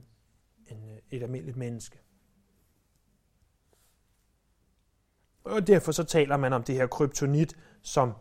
end 0.67 0.91
øh, 0.91 0.99
et 1.11 1.23
almindeligt 1.23 1.57
menneske. 1.57 1.99
Og 5.45 5.67
derfor 5.67 5.93
så 5.93 6.05
taler 6.05 6.37
man 6.37 6.53
om 6.53 6.63
det 6.63 6.75
her 6.75 6.87
kryptonit, 6.87 7.57
som 7.83 8.13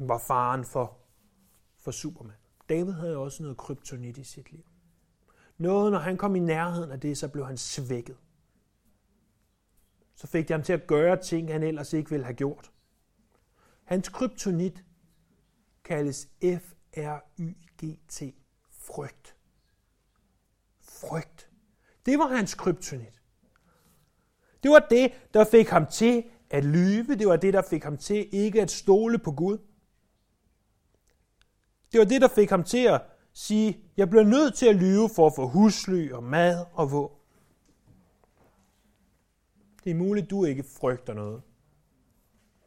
var 0.00 0.18
faren 0.18 0.64
for, 0.64 0.98
for 1.78 1.90
Superman. 1.90 2.36
David 2.68 2.92
havde 2.92 3.16
også 3.16 3.42
noget 3.42 3.58
kryptonit 3.58 4.18
i 4.18 4.24
sit 4.24 4.52
liv. 4.52 4.64
Noget, 5.58 5.92
når 5.92 5.98
han 5.98 6.16
kom 6.16 6.36
i 6.36 6.38
nærheden 6.38 6.90
af 6.90 7.00
det, 7.00 7.18
så 7.18 7.28
blev 7.28 7.46
han 7.46 7.56
svækket 7.56 8.16
så 10.18 10.26
fik 10.26 10.48
det 10.48 10.54
ham 10.54 10.62
til 10.62 10.72
at 10.72 10.86
gøre 10.86 11.16
ting, 11.22 11.52
han 11.52 11.62
ellers 11.62 11.92
ikke 11.92 12.10
ville 12.10 12.24
have 12.24 12.34
gjort. 12.34 12.70
Hans 13.84 14.08
kryptonit 14.08 14.84
kaldes 15.84 16.28
F-R-Y-G-T. 16.42 18.22
Frygt. 18.70 19.36
Frygt. 20.80 21.50
Det 22.06 22.18
var 22.18 22.26
hans 22.26 22.54
kryptonit. 22.54 23.22
Det 24.62 24.70
var 24.70 24.86
det, 24.90 25.12
der 25.34 25.44
fik 25.44 25.68
ham 25.68 25.86
til 25.86 26.24
at 26.50 26.64
lyve. 26.64 27.14
Det 27.14 27.28
var 27.28 27.36
det, 27.36 27.54
der 27.54 27.62
fik 27.62 27.84
ham 27.84 27.96
til 27.96 28.28
ikke 28.34 28.62
at 28.62 28.70
stole 28.70 29.18
på 29.18 29.32
Gud. 29.32 29.58
Det 31.92 31.98
var 31.98 32.04
det, 32.04 32.20
der 32.20 32.28
fik 32.28 32.50
ham 32.50 32.64
til 32.64 32.84
at 32.84 33.02
sige, 33.38 33.80
jeg 33.96 34.10
bliver 34.10 34.24
nødt 34.24 34.54
til 34.54 34.66
at 34.66 34.76
lyve 34.76 35.10
for 35.16 35.26
at 35.26 35.32
få 35.36 35.46
husly 35.46 36.12
og 36.12 36.22
mad 36.24 36.66
og 36.72 36.92
våben. 36.92 37.16
Det 39.84 39.90
er 39.90 39.94
muligt, 39.94 40.30
du 40.30 40.44
ikke 40.44 40.64
frygter 40.80 41.14
noget. 41.14 41.42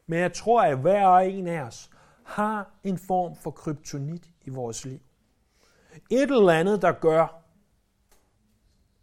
Men 0.06 0.18
jeg 0.18 0.32
tror, 0.32 0.62
at 0.62 0.78
hver 0.78 1.06
og 1.06 1.30
en 1.30 1.46
af 1.46 1.60
os 1.60 1.90
har 2.24 2.74
en 2.84 2.98
form 2.98 3.36
for 3.36 3.50
kryptonit 3.50 4.30
i 4.44 4.50
vores 4.50 4.84
liv. 4.84 5.00
Et 6.10 6.22
eller 6.22 6.52
andet, 6.52 6.82
der 6.82 6.92
gør, 6.92 7.44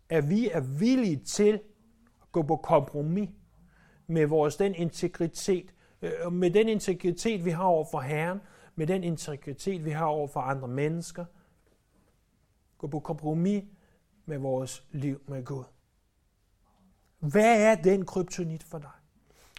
at 0.09 0.29
vi 0.29 0.49
er 0.49 0.61
villige 0.61 1.17
til 1.17 1.53
at 2.21 2.31
gå 2.31 2.41
på 2.41 2.55
kompromis 2.55 3.29
med 4.07 4.25
vores 4.25 4.55
den 4.55 4.75
integritet, 4.75 5.73
øh, 6.01 6.33
med 6.33 6.51
den 6.51 6.67
integritet, 6.69 7.45
vi 7.45 7.49
har 7.49 7.63
over 7.63 7.85
for 7.91 7.99
Herren, 7.99 8.41
med 8.75 8.87
den 8.87 9.03
integritet, 9.03 9.85
vi 9.85 9.91
har 9.91 10.05
over 10.05 10.27
for 10.27 10.39
andre 10.39 10.67
mennesker. 10.67 11.25
Gå 12.79 12.87
på 12.87 12.99
kompromis 12.99 13.63
med 14.25 14.37
vores 14.37 14.83
liv 14.91 15.21
med 15.27 15.45
Gud. 15.45 15.63
Hvad 17.19 17.61
er 17.61 17.75
den 17.75 18.05
kryptonit 18.05 18.63
for 18.63 18.77
dig? 18.77 18.89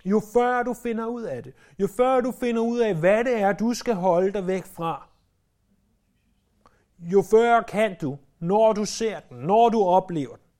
Jo 0.05 0.23
før 0.33 0.63
du 0.63 0.75
finder 0.75 1.07
ud 1.07 1.23
af 1.23 1.43
det, 1.43 1.55
jo 1.79 1.87
før 1.87 2.21
du 2.21 2.33
finder 2.33 2.63
ud 2.63 2.79
af, 2.79 2.95
hvad 2.95 3.25
det 3.25 3.41
er, 3.41 3.53
du 3.53 3.75
skal 3.75 3.95
holde 3.95 4.33
dig 4.33 4.47
væk 4.47 4.65
fra, 4.65 5.09
jo 6.99 7.23
før 7.23 7.63
kan 7.63 7.97
du, 8.01 8.19
når 8.39 8.73
du 8.73 8.85
ser 8.85 9.21
den, 9.21 9.37
når 9.37 9.69
du 9.69 9.83
oplever 9.83 10.37
den, 10.37 10.51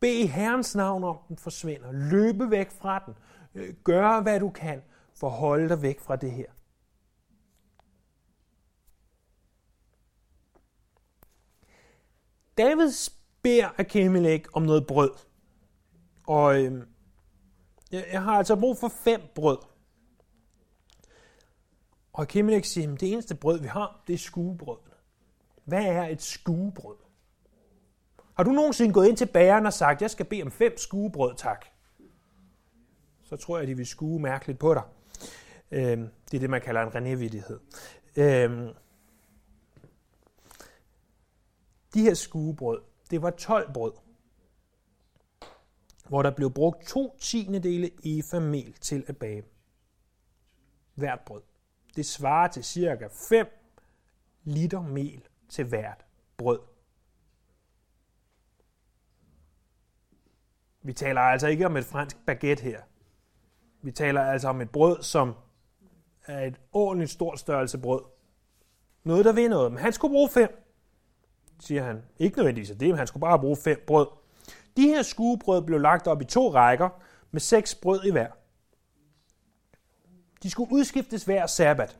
bede 0.00 0.26
Herrens 0.26 0.74
navn 0.74 1.04
om, 1.04 1.18
den 1.28 1.36
forsvinder. 1.36 1.92
Løbe 1.92 2.50
væk 2.50 2.70
fra 2.70 3.02
den. 3.06 3.14
Øh, 3.54 3.74
gør, 3.84 4.22
hvad 4.22 4.40
du 4.40 4.50
kan 4.50 4.82
for 5.14 5.26
at 5.26 5.32
holde 5.32 5.68
dig 5.68 5.82
væk 5.82 6.00
fra 6.00 6.16
det 6.16 6.32
her. 6.32 6.46
David 12.58 13.10
beder 13.42 13.68
Akimelech 13.78 14.44
om 14.52 14.62
noget 14.62 14.86
brød. 14.86 15.10
Og 16.26 16.62
øh, 16.62 16.82
jeg 17.92 18.22
har 18.22 18.32
altså 18.32 18.56
brug 18.56 18.78
for 18.78 18.92
fem 19.04 19.20
brød. 19.34 19.58
Og 22.12 22.22
Akimelech 22.22 22.68
siger, 22.68 22.92
at 22.92 23.00
det 23.00 23.12
eneste 23.12 23.34
brød, 23.34 23.60
vi 23.60 23.66
har, 23.66 24.02
det 24.06 24.12
er 24.14 24.18
skuebrød. 24.18 24.78
Hvad 25.64 25.84
er 25.84 26.06
et 26.06 26.22
skuebrød? 26.22 26.96
Har 28.36 28.44
du 28.44 28.50
nogensinde 28.50 28.94
gået 28.94 29.08
ind 29.08 29.16
til 29.16 29.26
bageren 29.26 29.66
og 29.66 29.72
sagt, 29.72 30.02
jeg 30.02 30.10
skal 30.10 30.26
bede 30.26 30.42
om 30.42 30.50
fem 30.50 30.78
skuebrød, 30.78 31.34
tak? 31.36 31.64
Så 33.22 33.36
tror 33.36 33.58
jeg, 33.58 33.66
de 33.66 33.76
vil 33.76 33.86
skue 33.86 34.20
mærkeligt 34.20 34.58
på 34.58 34.74
dig. 34.74 34.82
Øh, 35.70 35.98
det 36.30 36.34
er 36.34 36.38
det, 36.38 36.50
man 36.50 36.60
kalder 36.60 36.82
en 36.82 36.88
renévittighed. 36.88 37.58
Øh, 38.16 38.68
de 41.94 42.02
her 42.02 42.14
skuebrød, 42.14 42.80
det 43.10 43.22
var 43.22 43.30
12 43.30 43.72
brød 43.72 43.92
hvor 46.08 46.22
der 46.22 46.30
blev 46.30 46.50
brugt 46.50 46.86
to 46.86 47.16
tiende 47.20 47.58
dele 47.58 47.90
efa 48.04 48.38
mel 48.38 48.72
til 48.72 49.04
at 49.06 49.16
bage 49.16 49.42
hvert 50.94 51.20
brød. 51.26 51.42
Det 51.96 52.06
svarer 52.06 52.48
til 52.48 52.64
cirka 52.64 53.08
5 53.28 53.46
liter 54.44 54.82
mel 54.82 55.22
til 55.48 55.64
hvert 55.64 56.04
brød. 56.36 56.60
Vi 60.82 60.92
taler 60.92 61.20
altså 61.20 61.46
ikke 61.46 61.66
om 61.66 61.76
et 61.76 61.84
fransk 61.84 62.16
baguette 62.26 62.62
her. 62.62 62.82
Vi 63.82 63.92
taler 63.92 64.22
altså 64.22 64.48
om 64.48 64.60
et 64.60 64.70
brød, 64.70 65.02
som 65.02 65.34
er 66.26 66.46
et 66.46 66.60
ordentligt 66.72 67.10
stort 67.10 67.38
størrelse 67.38 67.78
brød. 67.78 68.02
Noget, 69.04 69.24
der 69.24 69.32
vil 69.32 69.50
noget. 69.50 69.72
Men 69.72 69.80
han 69.80 69.92
skulle 69.92 70.12
bruge 70.12 70.28
fem, 70.28 70.63
siger 71.64 71.84
han. 71.84 72.02
Ikke 72.18 72.36
nødvendigvis 72.36 72.70
det, 72.70 72.88
men 72.88 72.98
han 72.98 73.06
skulle 73.06 73.20
bare 73.20 73.38
bruge 73.38 73.56
fem 73.56 73.84
brød. 73.86 74.06
De 74.76 74.82
her 74.82 75.02
skuebrød 75.02 75.62
blev 75.62 75.80
lagt 75.80 76.06
op 76.06 76.22
i 76.22 76.24
to 76.24 76.54
rækker 76.54 76.88
med 77.30 77.40
seks 77.40 77.74
brød 77.74 78.04
i 78.04 78.10
hver. 78.10 78.28
De 80.42 80.50
skulle 80.50 80.72
udskiftes 80.72 81.24
hver 81.24 81.46
sabbat. 81.46 81.98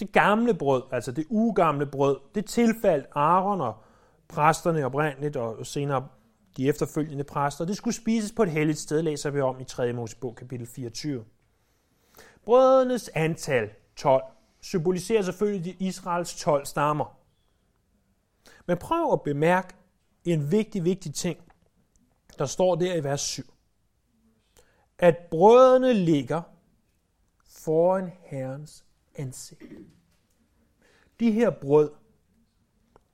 Det 0.00 0.12
gamle 0.12 0.54
brød, 0.54 0.82
altså 0.92 1.12
det 1.12 1.26
ugamle 1.30 1.86
brød, 1.86 2.16
det 2.34 2.46
tilfaldt 2.46 3.06
Aaron 3.14 3.60
og 3.60 3.74
præsterne 4.28 4.86
oprindeligt 4.86 5.36
og 5.36 5.66
senere 5.66 6.08
de 6.56 6.68
efterfølgende 6.68 7.24
præster. 7.24 7.64
Det 7.64 7.76
skulle 7.76 7.94
spises 7.94 8.32
på 8.32 8.42
et 8.42 8.50
helligt 8.50 8.78
sted, 8.78 9.02
læser 9.02 9.30
vi 9.30 9.40
om 9.40 9.60
i 9.60 9.64
3. 9.64 9.92
Mosebog 9.92 10.34
kapitel 10.34 10.66
24. 10.66 11.24
Brødenes 12.44 13.10
antal, 13.14 13.70
12, 13.96 14.22
symboliserer 14.60 15.22
selvfølgelig 15.22 15.76
Israels 15.80 16.34
12 16.34 16.66
stammer. 16.66 17.18
Men 18.66 18.78
prøv 18.78 19.12
at 19.12 19.22
bemærke, 19.22 19.74
en 20.24 20.50
vigtig, 20.50 20.84
vigtig 20.84 21.14
ting, 21.14 21.38
der 22.38 22.46
står 22.46 22.74
der 22.74 22.94
i 22.94 23.04
vers 23.04 23.20
7. 23.20 23.42
At 24.98 25.16
brødrene 25.30 25.92
ligger 25.92 26.42
foran 27.46 28.12
Herrens 28.22 28.84
ansigt. 29.14 29.62
De 31.20 31.32
her 31.32 31.50
brød, 31.50 31.90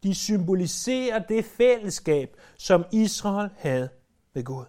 de 0.02 0.14
symboliserer 0.14 1.18
det 1.18 1.44
fællesskab, 1.44 2.36
som 2.58 2.84
Israel 2.92 3.50
havde 3.56 3.88
med 4.32 4.44
Gud. 4.44 4.64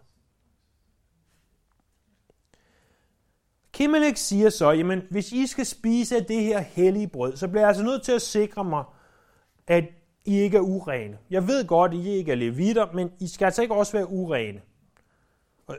Kimmelek 3.72 4.18
siger 4.18 4.50
så, 4.50 4.72
jamen 4.72 5.02
hvis 5.10 5.32
I 5.32 5.48
skal 5.48 5.66
spise 5.66 6.16
af 6.16 6.26
det 6.26 6.44
her 6.44 6.60
hellige 6.60 7.08
brød, 7.08 7.38
så 7.38 7.48
bliver 7.48 7.62
jeg 7.62 7.68
altså 7.68 7.84
nødt 7.84 8.04
til 8.04 8.12
at 8.12 8.22
sikre 8.22 8.64
mig, 8.64 8.84
at 9.68 9.84
i 10.26 10.40
ikke 10.40 10.58
er 10.58 10.62
urene. 10.62 11.18
Jeg 11.30 11.48
ved 11.48 11.68
godt, 11.68 11.92
at 11.92 11.98
I 11.98 12.10
ikke 12.10 12.32
er 12.32 12.36
levitter, 12.36 12.92
men 12.94 13.12
I 13.20 13.28
skal 13.28 13.46
altså 13.46 13.62
ikke 13.62 13.76
også 13.76 13.92
være 13.92 14.10
urene. 14.10 14.62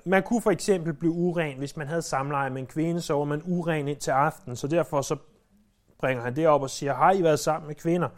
Man 0.04 0.22
kunne 0.22 0.42
for 0.42 0.50
eksempel 0.50 0.94
blive 0.94 1.12
uren, 1.12 1.58
hvis 1.58 1.76
man 1.76 1.88
havde 1.88 2.02
samleje 2.02 2.50
med 2.50 2.60
en 2.60 2.66
kvinde, 2.66 3.00
så 3.00 3.14
var 3.14 3.24
man 3.24 3.42
uren 3.44 3.88
ind 3.88 3.98
til 3.98 4.10
aften, 4.10 4.56
så 4.56 4.66
derfor 4.66 5.02
så 5.02 5.16
bringer 5.98 6.24
han 6.24 6.36
det 6.36 6.46
op 6.46 6.62
og 6.62 6.70
siger, 6.70 6.94
har 6.94 7.12
I 7.12 7.22
været 7.22 7.40
sammen 7.40 7.66
med 7.66 7.74
kvinder? 7.74 8.08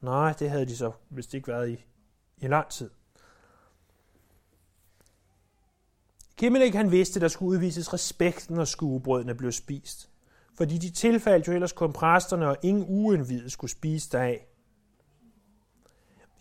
Nej, 0.00 0.32
det 0.32 0.50
havde 0.50 0.66
de 0.66 0.76
så 0.76 0.92
vist 1.10 1.34
ikke 1.34 1.48
været 1.48 1.70
i, 1.70 1.84
i 2.38 2.46
lang 2.46 2.68
tid. 2.68 2.90
Kimmelik 6.36 6.74
han 6.74 6.90
vidste, 6.90 7.16
at 7.16 7.22
der 7.22 7.28
skulle 7.28 7.50
udvises 7.50 7.92
respekt, 7.92 8.50
når 8.50 8.64
skuebrødene 8.64 9.34
blev 9.34 9.52
spist. 9.52 10.10
Fordi 10.56 10.78
de 10.78 10.90
tilfaldt 10.90 11.48
jo 11.48 11.52
ellers 11.52 11.72
kun 11.72 11.92
præsterne, 11.92 12.48
og 12.48 12.56
ingen 12.62 12.84
uindvidet 12.88 13.52
skulle 13.52 13.70
spise 13.70 14.10
deraf. 14.12 14.49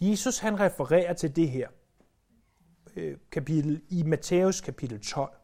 Jesus 0.01 0.39
han 0.39 0.59
refererer 0.59 1.13
til 1.13 1.35
det 1.35 1.49
her 1.49 1.69
øh, 2.95 3.17
kapitel 3.31 3.81
i 3.89 4.03
Matthæus 4.03 4.61
kapitel 4.61 5.01
12, 5.01 5.35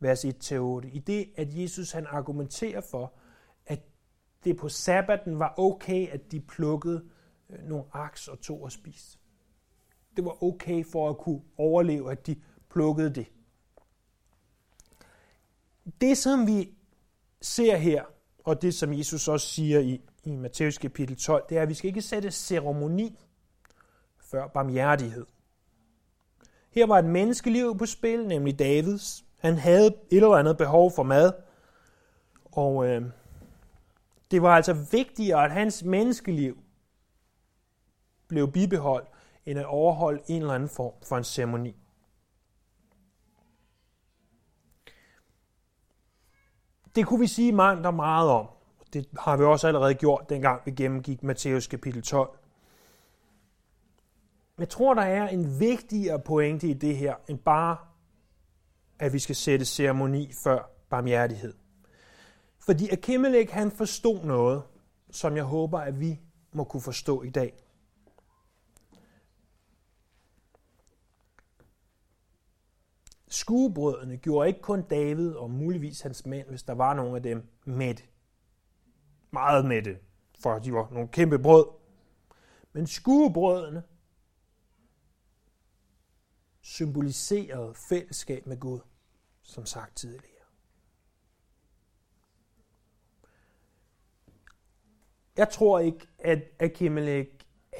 vers 0.00 0.24
1-8, 0.24 0.54
i 0.92 1.02
det, 1.06 1.32
at 1.36 1.48
Jesus 1.58 1.92
han 1.92 2.06
argumenterer 2.06 2.80
for, 2.80 3.12
at 3.66 3.80
det 4.44 4.56
på 4.56 4.68
sabbaten 4.68 5.38
var 5.38 5.54
okay, 5.58 6.08
at 6.08 6.32
de 6.32 6.40
plukkede 6.40 7.04
øh, 7.50 7.68
nogle 7.68 7.84
aks 7.92 8.28
og 8.28 8.40
tog 8.40 8.62
og 8.62 8.72
spiste. 8.72 9.18
Det 10.16 10.24
var 10.24 10.42
okay 10.42 10.84
for 10.84 11.10
at 11.10 11.18
kunne 11.18 11.42
overleve, 11.56 12.12
at 12.12 12.26
de 12.26 12.36
plukkede 12.70 13.14
det. 13.14 13.26
Det, 16.00 16.18
som 16.18 16.46
vi 16.46 16.74
ser 17.40 17.76
her, 17.76 18.04
og 18.38 18.62
det, 18.62 18.74
som 18.74 18.92
Jesus 18.92 19.28
også 19.28 19.46
siger 19.46 19.80
i, 19.80 20.00
i 20.24 20.36
Matthæus 20.36 20.78
kapitel 20.78 21.16
12, 21.16 21.44
det 21.48 21.58
er, 21.58 21.62
at 21.62 21.68
vi 21.68 21.74
skal 21.74 21.88
ikke 21.88 22.02
sætte 22.02 22.30
ceremoni 22.30 23.18
før 24.32 24.46
barmhjertighed. 24.46 25.26
Her 26.70 26.86
var 26.86 26.98
et 26.98 27.04
menneskeliv 27.04 27.78
på 27.78 27.86
spil, 27.86 28.26
nemlig 28.26 28.58
Davids. 28.58 29.24
Han 29.38 29.58
havde 29.58 29.86
et 29.86 30.16
eller 30.16 30.36
andet 30.36 30.58
behov 30.58 30.92
for 30.92 31.02
mad, 31.02 31.32
og 32.44 32.86
øh, 32.86 33.02
det 34.30 34.42
var 34.42 34.56
altså 34.56 34.72
vigtigere, 34.72 35.44
at 35.44 35.50
hans 35.50 35.84
menneskeliv 35.84 36.58
blev 38.28 38.52
bibeholdt, 38.52 39.08
end 39.46 39.58
at 39.58 39.66
overholde 39.66 40.22
en 40.28 40.42
eller 40.42 40.54
anden 40.54 40.68
form 40.68 40.92
for 41.02 41.16
en 41.16 41.24
ceremoni. 41.24 41.76
Det 46.94 47.06
kunne 47.06 47.20
vi 47.20 47.26
sige 47.26 47.52
mangt 47.52 47.86
og 47.86 47.94
meget 47.94 48.30
om. 48.30 48.48
Det 48.92 49.08
har 49.18 49.36
vi 49.36 49.44
også 49.44 49.68
allerede 49.68 49.94
gjort, 49.94 50.28
dengang 50.28 50.62
vi 50.64 50.70
gennemgik 50.70 51.22
Matthæus 51.22 51.66
kapitel 51.66 52.02
12. 52.02 52.41
Jeg 54.62 54.68
tror, 54.68 54.94
der 54.94 55.02
er 55.02 55.28
en 55.28 55.60
vigtigere 55.60 56.18
pointe 56.18 56.68
i 56.68 56.74
det 56.74 56.96
her, 56.96 57.14
end 57.28 57.38
bare, 57.38 57.76
at 58.98 59.12
vi 59.12 59.18
skal 59.18 59.36
sætte 59.36 59.64
ceremoni 59.64 60.32
før 60.44 60.70
barmhjertighed. 60.90 61.54
Fordi 62.58 62.88
Akimelech, 62.88 63.52
han 63.54 63.70
forstod 63.70 64.24
noget, 64.24 64.62
som 65.10 65.36
jeg 65.36 65.44
håber, 65.44 65.78
at 65.78 66.00
vi 66.00 66.20
må 66.52 66.64
kunne 66.64 66.80
forstå 66.80 67.22
i 67.22 67.30
dag. 67.30 67.52
Skuebrødene 73.28 74.16
gjorde 74.16 74.48
ikke 74.48 74.60
kun 74.60 74.82
David 74.82 75.34
og 75.34 75.50
muligvis 75.50 76.00
hans 76.00 76.26
mænd, 76.26 76.48
hvis 76.48 76.62
der 76.62 76.74
var 76.74 76.94
nogle 76.94 77.16
af 77.16 77.22
dem, 77.22 77.48
med 77.64 77.94
Meget 79.30 79.64
mætte, 79.64 79.98
for 80.42 80.58
de 80.58 80.72
var 80.72 80.88
nogle 80.90 81.08
kæmpe 81.08 81.38
brød. 81.38 81.66
Men 82.72 82.86
skuebrødene 82.86 83.82
symboliserede 86.72 87.74
fællesskab 87.74 88.46
med 88.46 88.60
Gud, 88.60 88.80
som 89.42 89.66
sagt 89.66 89.96
tidligere. 89.96 90.28
Jeg 95.36 95.48
tror 95.50 95.78
ikke, 95.78 96.06
at 96.18 96.38
Akimelech 96.58 97.30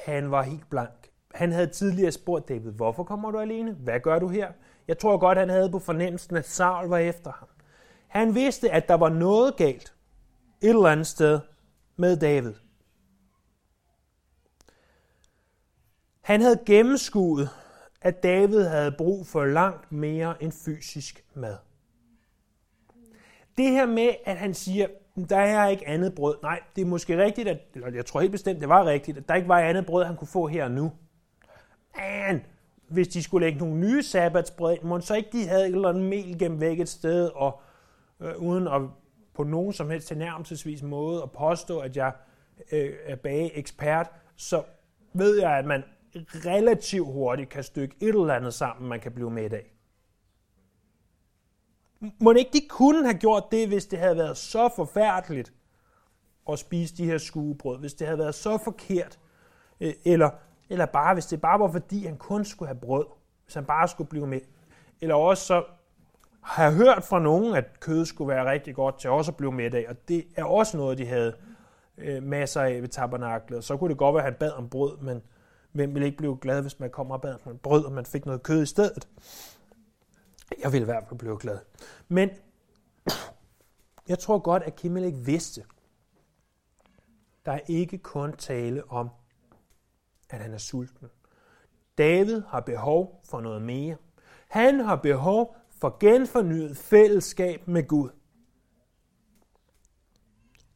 han 0.05 0.31
var 0.31 0.41
helt 0.41 0.69
blank. 0.69 1.11
Han 1.33 1.51
havde 1.51 1.67
tidligere 1.67 2.11
spurgt 2.11 2.49
David, 2.49 2.71
hvorfor 2.71 3.03
kommer 3.03 3.31
du 3.31 3.39
alene? 3.39 3.73
Hvad 3.73 3.99
gør 3.99 4.19
du 4.19 4.27
her? 4.27 4.51
Jeg 4.87 4.97
tror 4.97 5.17
godt, 5.17 5.37
han 5.37 5.49
havde 5.49 5.71
på 5.71 5.79
fornemmelsen, 5.79 6.37
at 6.37 6.47
Saul 6.47 6.89
var 6.89 6.97
efter 6.97 7.31
ham. 7.31 7.47
Han 8.07 8.35
vidste, 8.35 8.71
at 8.71 8.87
der 8.87 8.95
var 8.95 9.09
noget 9.09 9.57
galt 9.57 9.95
et 10.61 10.69
eller 10.69 10.89
andet 10.89 11.07
sted 11.07 11.39
med 11.95 12.17
David. 12.17 12.53
Han 16.21 16.41
havde 16.41 16.63
gennemskuet, 16.65 17.49
at 18.03 18.23
David 18.23 18.63
havde 18.63 18.91
brug 18.91 19.27
for 19.27 19.45
langt 19.45 19.91
mere 19.91 20.43
end 20.43 20.51
fysisk 20.51 21.25
mad. 21.33 21.57
Det 23.57 23.69
her 23.69 23.85
med, 23.85 24.09
at 24.25 24.37
han 24.37 24.53
siger, 24.53 24.87
der 25.29 25.37
er 25.37 25.67
ikke 25.67 25.87
andet 25.87 26.15
brød. 26.15 26.35
Nej, 26.41 26.59
det 26.75 26.81
er 26.81 26.85
måske 26.85 27.23
rigtigt, 27.23 27.47
at, 27.47 27.57
eller 27.75 27.91
jeg 27.91 28.05
tror 28.05 28.19
helt 28.19 28.31
bestemt, 28.31 28.61
det 28.61 28.69
var 28.69 28.85
rigtigt, 28.85 29.17
at 29.17 29.29
der 29.29 29.35
ikke 29.35 29.47
var 29.47 29.59
andet 29.59 29.85
brød, 29.85 30.05
han 30.05 30.15
kunne 30.15 30.27
få 30.27 30.47
her 30.47 30.63
og 30.63 30.71
nu. 30.71 30.91
Men 31.95 32.41
hvis 32.87 33.07
de 33.07 33.23
skulle 33.23 33.45
lægge 33.45 33.59
nogle 33.59 33.75
nye 33.79 34.03
sabbatsbrød 34.03 34.77
må 34.83 34.99
så 34.99 35.15
ikke 35.15 35.29
de 35.31 35.47
havde 35.47 35.67
et 35.67 35.75
eller 35.75 35.89
andet 35.89 36.03
mel 36.03 36.39
gennem 36.39 36.61
væk 36.61 36.79
et 36.79 36.89
sted, 36.89 37.29
og 37.35 37.61
øh, 38.21 38.37
uden 38.37 38.67
at 38.67 38.81
på 39.33 39.43
nogen 39.43 39.73
som 39.73 39.89
helst 39.89 40.07
tilnærmelsesvis 40.07 40.83
måde 40.83 41.23
at 41.23 41.31
påstå, 41.31 41.79
at 41.79 41.97
jeg 41.97 42.11
øh, 42.71 42.93
er 43.05 43.15
bageekspert, 43.15 44.11
så 44.35 44.63
ved 45.13 45.39
jeg, 45.39 45.51
at 45.51 45.65
man 45.65 45.83
relativt 46.15 47.07
hurtigt 47.07 47.49
kan 47.49 47.63
stykke 47.63 47.95
et 47.99 48.07
eller 48.07 48.33
andet 48.33 48.53
sammen, 48.53 48.89
man 48.89 48.99
kan 48.99 49.11
blive 49.11 49.31
med 49.31 49.53
af. 49.53 49.73
Må 52.19 52.31
ikke 52.31 52.51
de 52.53 52.67
kunne 52.69 53.05
have 53.05 53.17
gjort 53.17 53.43
det, 53.51 53.67
hvis 53.67 53.85
det 53.85 53.99
havde 53.99 54.17
været 54.17 54.37
så 54.37 54.69
forfærdeligt 54.75 55.53
at 56.49 56.59
spise 56.59 56.97
de 56.97 57.05
her 57.05 57.17
skuebrød, 57.17 57.79
hvis 57.79 57.93
det 57.93 58.07
havde 58.07 58.19
været 58.19 58.35
så 58.35 58.57
forkert, 58.57 59.19
øh, 59.79 59.93
eller, 60.05 60.29
eller 60.69 60.85
bare 60.85 61.13
hvis 61.13 61.25
det 61.25 61.41
bare 61.41 61.59
var 61.59 61.71
fordi, 61.71 62.05
han 62.05 62.17
kun 62.17 62.45
skulle 62.45 62.69
have 62.69 62.79
brød, 62.79 63.05
hvis 63.45 63.53
han 63.53 63.65
bare 63.65 63.87
skulle 63.87 64.09
blive 64.09 64.27
med. 64.27 64.41
Eller 65.01 65.15
også 65.15 65.45
så 65.45 65.63
har 66.41 66.63
jeg 66.63 66.73
hørt 66.73 67.03
fra 67.03 67.19
nogen, 67.19 67.55
at 67.55 67.79
kød 67.79 68.05
skulle 68.05 68.27
være 68.27 68.51
rigtig 68.51 68.75
godt 68.75 68.99
til 68.99 69.09
også 69.09 69.31
at 69.31 69.37
blive 69.37 69.51
med 69.51 69.73
af, 69.73 69.85
og 69.89 70.07
det 70.07 70.25
er 70.35 70.43
også 70.43 70.77
noget, 70.77 70.97
de 70.97 71.05
havde 71.05 71.35
øh, 71.97 72.23
masser 72.23 72.61
af 72.61 72.81
ved 72.81 72.87
tabernaklet. 72.87 73.63
Så 73.63 73.77
kunne 73.77 73.89
det 73.89 73.97
godt 73.97 74.15
være, 74.15 74.23
at 74.23 74.31
han 74.31 74.39
bad 74.39 74.51
om 74.51 74.69
brød, 74.69 74.97
men 74.97 75.21
Hvem 75.73 75.93
ville 75.93 76.05
ikke 76.05 76.17
blive 76.17 76.37
glad, 76.41 76.61
hvis 76.61 76.79
man 76.79 76.89
kom 76.89 77.11
op 77.11 77.25
ad 77.25 77.35
man 77.45 77.57
brød, 77.57 77.85
og 77.85 77.91
man 77.91 78.05
fik 78.05 78.25
noget 78.25 78.43
kød 78.43 78.63
i 78.63 78.65
stedet? 78.65 79.07
Jeg 80.63 80.71
ville 80.71 80.83
i 80.83 80.85
hvert 80.85 81.03
fald 81.07 81.19
blive 81.19 81.37
glad. 81.39 81.59
Men 82.07 82.29
jeg 84.07 84.19
tror 84.19 84.39
godt, 84.39 84.63
at 84.63 84.75
Kimmel 84.75 85.03
ikke 85.03 85.25
vidste, 85.25 85.65
der 87.45 87.51
er 87.51 87.59
ikke 87.67 87.97
kun 87.97 88.33
tale 88.37 88.91
om, 88.91 89.09
at 90.29 90.39
han 90.39 90.53
er 90.53 90.57
sulten. 90.57 91.07
David 91.97 92.41
har 92.47 92.59
behov 92.59 93.21
for 93.23 93.41
noget 93.41 93.61
mere. 93.61 93.95
Han 94.47 94.79
har 94.79 94.95
behov 94.95 95.55
for 95.69 95.97
genfornyet 95.99 96.77
fællesskab 96.77 97.67
med 97.67 97.87
Gud. 97.87 98.09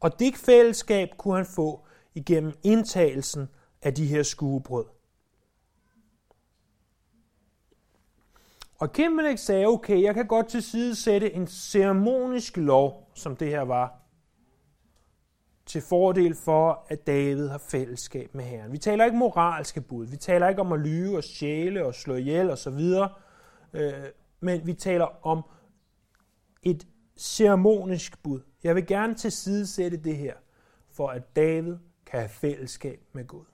Og 0.00 0.18
det 0.18 0.36
fællesskab 0.36 1.08
kunne 1.18 1.36
han 1.36 1.46
få 1.46 1.86
igennem 2.14 2.52
indtagelsen 2.62 3.48
af 3.82 3.94
de 3.94 4.06
her 4.06 4.22
skuebrød. 4.22 4.84
Og 8.78 8.92
Kimmelik 8.92 9.38
sagde, 9.38 9.66
okay, 9.66 10.02
jeg 10.02 10.14
kan 10.14 10.26
godt 10.26 10.48
til 10.48 10.62
side 10.62 10.94
sætte 10.96 11.32
en 11.32 11.46
ceremonisk 11.46 12.56
lov, 12.56 13.10
som 13.14 13.36
det 13.36 13.48
her 13.48 13.62
var, 13.62 13.98
til 15.66 15.82
fordel 15.82 16.34
for, 16.34 16.86
at 16.88 17.06
David 17.06 17.48
har 17.48 17.58
fællesskab 17.58 18.34
med 18.34 18.44
Herren. 18.44 18.72
Vi 18.72 18.78
taler 18.78 19.04
ikke 19.04 19.16
moralske 19.16 19.80
bud, 19.80 20.06
vi 20.06 20.16
taler 20.16 20.48
ikke 20.48 20.60
om 20.60 20.72
at 20.72 20.80
lyve 20.80 21.16
og 21.16 21.24
stjæle 21.24 21.86
og 21.86 21.94
slå 21.94 22.14
ihjel 22.14 22.50
osv., 22.50 22.80
øh, 23.72 23.92
men 24.40 24.66
vi 24.66 24.74
taler 24.74 25.26
om 25.26 25.42
et 26.62 26.86
ceremonisk 27.16 28.22
bud. 28.22 28.40
Jeg 28.62 28.74
vil 28.74 28.86
gerne 28.86 29.14
til 29.14 29.32
side 29.32 29.66
sætte 29.66 29.96
det 29.96 30.16
her, 30.16 30.34
for 30.92 31.08
at 31.08 31.36
David 31.36 31.76
kan 32.06 32.20
have 32.20 32.28
fællesskab 32.28 33.00
med 33.12 33.26
Gud. 33.26 33.44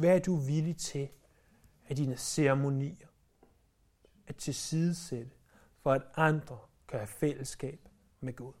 Hvad 0.00 0.14
er 0.14 0.18
du 0.18 0.36
villig 0.36 0.76
til 0.76 1.08
af 1.88 1.96
dine 1.96 2.16
ceremonier 2.16 3.06
at 4.26 4.36
tilsidesætte, 4.36 5.30
for 5.82 5.92
at 5.92 6.02
andre 6.16 6.58
kan 6.88 6.98
have 6.98 7.06
fællesskab 7.06 7.88
med 8.20 8.36
Gud. 8.36 8.52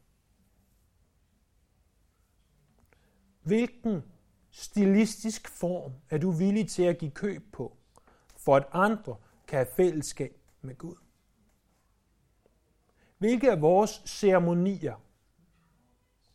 Hvilken 3.42 4.02
stilistisk 4.50 5.48
form 5.48 5.92
er 6.10 6.18
du 6.18 6.30
villig 6.30 6.68
til 6.68 6.82
at 6.82 6.98
give 6.98 7.10
køb 7.10 7.52
på, 7.52 7.76
for 8.36 8.56
at 8.56 8.64
andre 8.72 9.16
kan 9.48 9.56
have 9.56 9.74
fællesskab 9.76 10.36
med 10.60 10.74
Gud? 10.74 10.96
Hvilke 13.18 13.50
af 13.50 13.60
vores 13.60 14.02
ceremonier, 14.06 15.04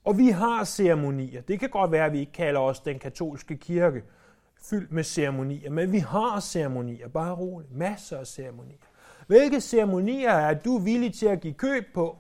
og 0.04 0.18
vi 0.18 0.30
har 0.30 0.63
ceremonier, 0.63 1.41
det 1.41 1.60
kan 1.60 1.70
godt 1.70 1.91
være, 1.91 2.06
at 2.06 2.12
vi 2.12 2.20
ikke 2.20 2.32
kalder 2.32 2.60
os 2.60 2.80
den 2.80 3.00
katolske 3.00 3.58
kirke, 3.58 4.04
fyldt 4.69 4.91
med 4.91 5.04
ceremonier, 5.04 5.69
men 5.69 5.91
vi 5.91 5.97
har 5.97 6.39
ceremonier, 6.39 7.08
bare 7.08 7.36
roligt, 7.36 7.71
masser 7.71 8.17
af 8.17 8.28
ceremonier. 8.28 8.78
Hvilke 9.28 9.62
ceremonier 9.62 10.32
er 10.32 10.54
du 10.54 10.78
villig 10.78 11.13
til 11.13 11.25
at 11.25 11.41
give 11.41 11.54
køb 11.54 11.84
på, 11.93 12.17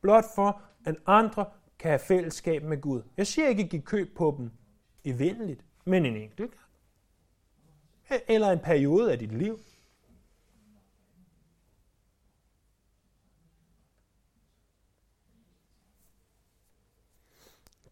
blot 0.00 0.24
for 0.34 0.60
at 0.84 0.96
andre 1.06 1.46
kan 1.78 1.88
have 1.88 1.98
fællesskab 1.98 2.62
med 2.62 2.80
Gud? 2.80 3.02
Jeg 3.16 3.26
siger 3.26 3.48
ikke 3.48 3.62
at 3.62 3.70
give 3.70 3.82
køb 3.82 4.16
på 4.16 4.34
dem 4.38 4.50
evindeligt, 5.04 5.64
men 5.84 6.06
en 6.06 6.16
enkelt 6.16 6.50
gang. 6.50 8.22
Eller 8.28 8.50
en 8.50 8.58
periode 8.58 9.12
af 9.12 9.18
dit 9.18 9.32
liv. 9.32 9.58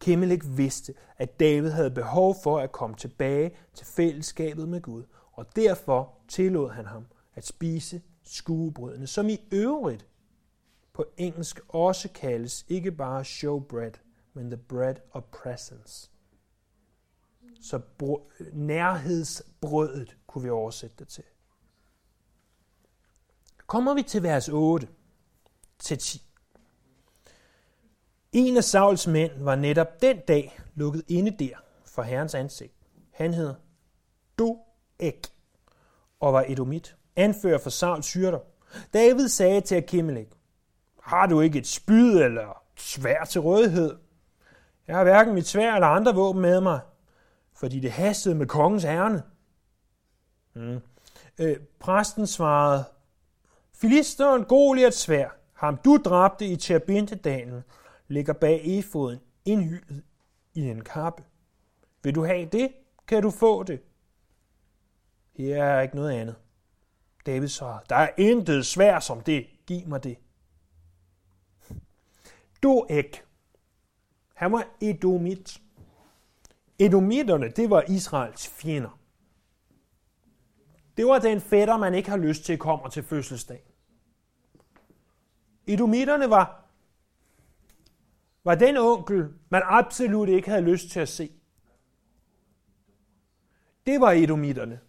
Kimmelik 0.03 0.41
vidste, 0.57 0.93
at 1.17 1.39
David 1.39 1.69
havde 1.69 1.91
behov 1.91 2.35
for 2.43 2.59
at 2.59 2.71
komme 2.71 2.95
tilbage 2.95 3.55
til 3.73 3.85
fællesskabet 3.85 4.69
med 4.69 4.81
Gud, 4.81 5.03
og 5.31 5.55
derfor 5.55 6.17
tillod 6.27 6.69
han 6.69 6.85
ham 6.85 7.05
at 7.35 7.45
spise 7.45 8.01
skuebrødene, 8.23 9.07
som 9.07 9.29
i 9.29 9.39
øvrigt 9.51 10.07
på 10.93 11.05
engelsk 11.17 11.59
også 11.67 12.09
kaldes 12.09 12.65
ikke 12.67 12.91
bare 12.91 13.25
showbread, 13.25 13.91
men 14.33 14.49
the 14.49 14.57
bread 14.57 14.95
of 15.11 15.23
presence. 15.23 16.11
Så 17.61 17.81
nærhedsbrødet 18.53 20.17
kunne 20.27 20.43
vi 20.43 20.49
oversætte 20.49 20.95
det 20.99 21.07
til. 21.07 21.23
Kommer 23.67 23.93
vi 23.93 24.01
til 24.03 24.23
vers 24.23 24.49
8 24.49 24.87
til 25.79 25.97
10. 25.97 26.32
En 28.33 28.57
af 28.57 28.63
Sauls 28.63 29.07
mænd 29.07 29.31
var 29.39 29.55
netop 29.55 30.01
den 30.01 30.17
dag 30.27 30.59
lukket 30.75 31.03
inde 31.07 31.31
der 31.31 31.55
for 31.85 32.01
herrens 32.01 32.35
ansigt. 32.35 32.73
Han 33.11 33.33
hed 33.33 33.53
Doeg 34.37 35.21
og 36.19 36.33
var 36.33 36.45
edomit, 36.47 36.95
anfører 37.15 37.57
for 37.57 37.69
Sauls 37.69 38.13
hyrder. 38.13 38.39
David 38.93 39.27
sagde 39.27 39.61
til 39.61 39.75
Akimelech, 39.75 40.31
har 41.01 41.25
du 41.25 41.41
ikke 41.41 41.59
et 41.59 41.67
spyd 41.67 42.21
eller 42.21 42.63
svær 42.75 43.25
til 43.25 43.41
rådighed? 43.41 43.95
Jeg 44.87 44.95
har 44.95 45.03
hverken 45.03 45.33
mit 45.33 45.47
svær 45.47 45.73
eller 45.73 45.87
andre 45.87 46.15
våben 46.15 46.41
med 46.41 46.61
mig, 46.61 46.79
fordi 47.55 47.79
det 47.79 47.91
hastede 47.91 48.35
med 48.35 48.47
kongens 48.47 48.85
ærne. 48.85 49.23
Mm. 50.53 50.79
Øh, 51.39 51.57
præsten 51.79 52.27
svarede, 52.27 52.83
Filisteren 53.73 54.43
Goliaths 54.43 54.99
svær, 54.99 55.29
ham 55.53 55.77
du 55.77 55.97
dræbte 56.05 56.45
i 56.45 56.55
Tjerbintedalen, 56.55 57.63
ligger 58.07 58.33
bag 58.33 58.61
efoden 58.65 59.19
indhyldet 59.45 60.03
i 60.53 60.61
en 60.61 60.83
kappe. 60.83 61.23
Vil 62.03 62.15
du 62.15 62.25
have 62.25 62.45
det, 62.45 62.71
kan 63.07 63.23
du 63.23 63.29
få 63.29 63.63
det. 63.63 63.81
Her 65.37 65.63
er 65.63 65.81
ikke 65.81 65.95
noget 65.95 66.11
andet. 66.11 66.35
David 67.25 67.47
svarer, 67.47 67.79
der 67.89 67.95
er 67.95 68.09
intet 68.17 68.65
svær 68.65 68.99
som 68.99 69.21
det. 69.21 69.47
Giv 69.65 69.87
mig 69.87 70.03
det. 70.03 70.17
ikke. 72.89 73.21
Han 74.33 74.51
var 74.51 74.67
edomit. 74.81 75.61
Edomitterne, 76.79 77.49
det 77.49 77.69
var 77.69 77.83
Israels 77.89 78.47
fjender. 78.47 78.99
Det 80.97 81.05
var 81.05 81.19
den 81.19 81.41
fætter, 81.41 81.77
man 81.77 81.93
ikke 81.93 82.09
har 82.09 82.17
lyst 82.17 82.43
til 82.43 82.57
kommer 82.57 82.89
til 82.89 83.03
fødselsdag. 83.03 83.73
Edomitterne 85.67 86.29
var 86.29 86.62
var 88.43 88.55
den 88.55 88.77
onkel, 88.77 89.29
man 89.49 89.61
absolut 89.65 90.29
ikke 90.29 90.49
havde 90.49 90.61
lyst 90.61 90.89
til 90.89 90.99
at 90.99 91.09
se. 91.09 91.31
Det 93.85 94.01
var 94.01 94.11
edomitterne. 94.11 94.79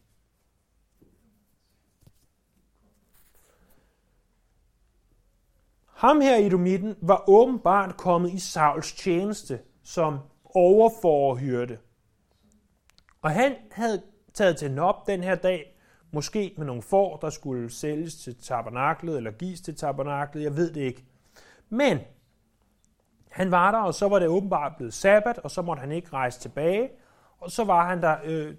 Ham 5.87 6.21
her 6.21 6.37
edomitten 6.37 6.97
var 7.01 7.29
åbenbart 7.29 7.97
kommet 7.97 8.33
i 8.33 8.39
Sauls 8.39 8.93
tjeneste 8.93 9.61
som 9.83 10.19
overforhyrte. 10.45 11.79
Og 13.23 13.31
han 13.31 13.55
havde 13.71 14.03
taget 14.35 14.57
til 14.57 14.71
Nob 14.71 15.07
den 15.07 15.23
her 15.23 15.35
dag, 15.35 15.79
måske 16.11 16.55
med 16.57 16.67
nogle 16.67 16.83
får, 16.83 17.17
der 17.17 17.31
skulle 17.31 17.71
sælges 17.71 18.17
til 18.17 18.37
tabernaklet, 18.43 19.17
eller 19.17 19.31
gives 19.31 19.61
til 19.61 19.77
tabernaklet, 19.77 20.43
jeg 20.43 20.57
ved 20.57 20.73
det 20.73 20.81
ikke. 20.81 21.05
Men 21.69 21.99
han 23.35 23.51
var 23.51 23.71
der, 23.71 23.79
og 23.79 23.95
så 23.95 24.09
var 24.09 24.19
det 24.19 24.29
åbenbart 24.29 24.77
blevet 24.77 24.95
sabbat, 24.95 25.39
og 25.39 25.51
så 25.51 25.63
måtte 25.63 25.81
han 25.81 25.93
ikke 25.93 26.09
rejse 26.13 26.41
tilbage, 26.41 26.91
og 27.41 27.51
så 27.51 27.65
var 27.65 27.89
han 27.89 28.03
der 28.03 28.19
øh, 28.25 28.57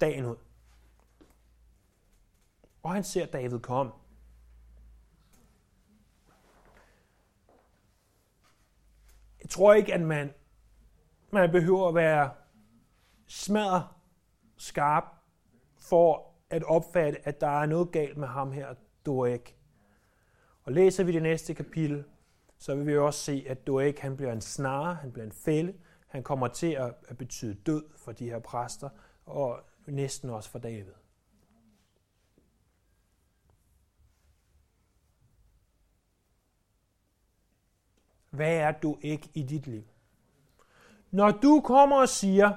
dagen 0.00 0.24
ud. 0.24 0.36
Og 2.82 2.92
han 2.94 3.04
ser 3.04 3.26
David 3.26 3.60
komme. 3.60 3.92
Jeg 9.42 9.50
tror 9.50 9.74
ikke, 9.74 9.94
at 9.94 10.00
man, 10.00 10.32
man 11.30 11.50
behøver 11.50 11.88
at 11.88 11.94
være 11.94 12.30
smadret 13.26 13.84
skarp 14.56 15.04
for 15.78 16.34
at 16.50 16.64
opfatte, 16.64 17.28
at 17.28 17.40
der 17.40 17.60
er 17.60 17.66
noget 17.66 17.92
galt 17.92 18.16
med 18.16 18.28
ham 18.28 18.52
her, 18.52 18.74
ikke. 19.26 19.56
Og 20.64 20.72
læser 20.72 21.04
vi 21.04 21.12
det 21.12 21.22
næste 21.22 21.54
kapitel, 21.54 22.04
så 22.58 22.74
vil 22.74 22.86
vi 22.86 22.92
jo 22.92 23.06
også 23.06 23.20
se, 23.20 23.44
at 23.48 23.66
Doeg 23.66 23.94
han 23.98 24.16
bliver 24.16 24.32
en 24.32 24.40
snare, 24.40 24.94
han 24.94 25.12
bliver 25.12 25.26
en 25.26 25.32
fælde, 25.32 25.74
han 26.06 26.22
kommer 26.22 26.48
til 26.48 26.72
at, 26.72 26.94
at 27.08 27.18
betyde 27.18 27.54
død 27.54 27.84
for 27.96 28.12
de 28.12 28.24
her 28.24 28.38
præster, 28.38 28.88
og 29.26 29.60
næsten 29.86 30.30
også 30.30 30.50
for 30.50 30.58
David. 30.58 30.92
Hvad 38.30 38.54
er 38.54 38.72
du 38.72 38.98
ikke 39.02 39.30
i 39.34 39.42
dit 39.42 39.66
liv? 39.66 39.84
Når 41.10 41.30
du 41.30 41.60
kommer 41.64 41.96
og 41.96 42.08
siger, 42.08 42.52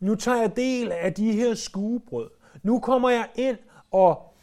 nu 0.00 0.14
tager 0.14 0.40
jeg 0.40 0.56
del 0.56 0.92
af 0.92 1.14
de 1.14 1.32
her 1.32 1.54
skuebrød, 1.54 2.30
nu 2.62 2.80
kommer 2.80 3.10
jeg 3.10 3.30
ind 3.34 3.58
og 3.90 4.34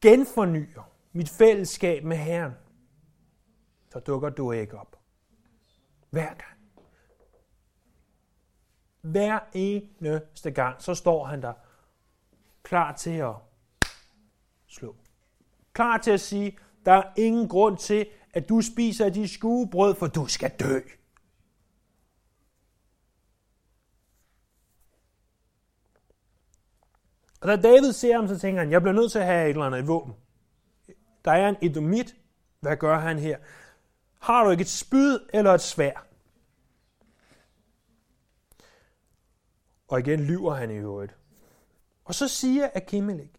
genfornyer 0.00 0.90
mit 1.12 1.28
fællesskab 1.28 2.04
med 2.04 2.16
Herren, 2.16 2.52
så 3.98 4.02
dukker 4.04 4.28
du 4.28 4.52
ikke 4.52 4.78
op. 4.78 4.96
Hver 6.10 6.34
gang. 6.34 6.58
Hver 9.00 9.38
eneste 9.52 10.50
gang, 10.50 10.82
så 10.82 10.94
står 10.94 11.24
han 11.24 11.42
der 11.42 11.52
klar 12.62 12.96
til 12.96 13.10
at 13.10 13.34
slå. 14.66 14.96
Klar 15.72 15.98
til 15.98 16.10
at 16.10 16.20
sige, 16.20 16.58
der 16.84 16.92
er 16.92 17.12
ingen 17.16 17.48
grund 17.48 17.78
til, 17.78 18.08
at 18.34 18.48
du 18.48 18.60
spiser 18.60 19.08
de 19.08 19.28
skuebrød, 19.28 19.94
for 19.94 20.06
du 20.06 20.26
skal 20.26 20.50
dø. 20.50 20.80
Og 27.40 27.48
da 27.48 27.56
David 27.56 27.92
ser 27.92 28.16
ham, 28.16 28.28
så 28.28 28.38
tænker 28.38 28.60
han, 28.60 28.70
jeg 28.70 28.82
bliver 28.82 28.94
nødt 28.94 29.12
til 29.12 29.18
at 29.18 29.26
have 29.26 29.44
et 29.44 29.50
eller 29.50 29.64
andet 29.64 29.82
i 29.82 29.86
våben. 29.86 30.14
Der 31.24 31.32
er 31.32 31.48
en 31.48 31.56
edomit. 31.62 32.16
Hvad 32.60 32.76
gør 32.76 32.98
han 32.98 33.18
her? 33.18 33.38
Har 34.18 34.44
du 34.44 34.50
ikke 34.50 34.62
et 34.62 34.68
spyd 34.68 35.18
eller 35.32 35.54
et 35.54 35.60
svær? 35.60 36.06
Og 39.88 40.00
igen 40.00 40.20
lyver 40.20 40.54
han 40.54 40.70
i 40.70 40.74
øvrigt. 40.74 41.16
Og 42.04 42.14
så 42.14 42.28
siger 42.28 42.68
Akimelech, 42.74 43.30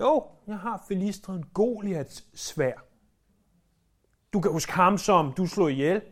jo, 0.00 0.24
jeg 0.46 0.58
har 0.58 0.84
filistren 0.88 1.44
Goliaths 1.54 2.26
svær. 2.34 2.84
Du 4.32 4.40
kan 4.40 4.52
huske 4.52 4.72
ham, 4.72 4.98
som 4.98 5.32
du 5.32 5.46
slog 5.46 5.72
ihjel. 5.72 6.02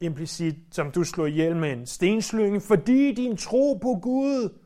Implicit, 0.00 0.56
som 0.70 0.90
du 0.90 1.04
slog 1.04 1.28
ihjel 1.28 1.56
med 1.56 1.72
en 1.72 1.86
stenslynge, 1.86 2.60
fordi 2.60 3.12
din 3.14 3.36
tro 3.36 3.78
på 3.82 3.94
Gud 4.02 4.58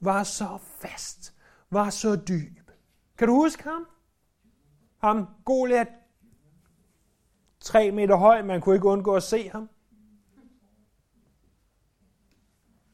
var 0.00 0.22
så 0.22 0.58
fast, 0.80 1.34
var 1.70 1.90
så 1.90 2.16
dyb. 2.16 2.70
Kan 3.18 3.28
du 3.28 3.34
huske 3.34 3.62
ham? 3.62 3.86
Ham, 4.98 5.26
Goliath, 5.44 5.90
Tre 7.66 7.90
meter 7.90 8.16
høj, 8.16 8.42
man 8.42 8.60
kunne 8.60 8.74
ikke 8.74 8.86
undgå 8.86 9.14
at 9.14 9.22
se 9.22 9.48
ham. 9.48 9.70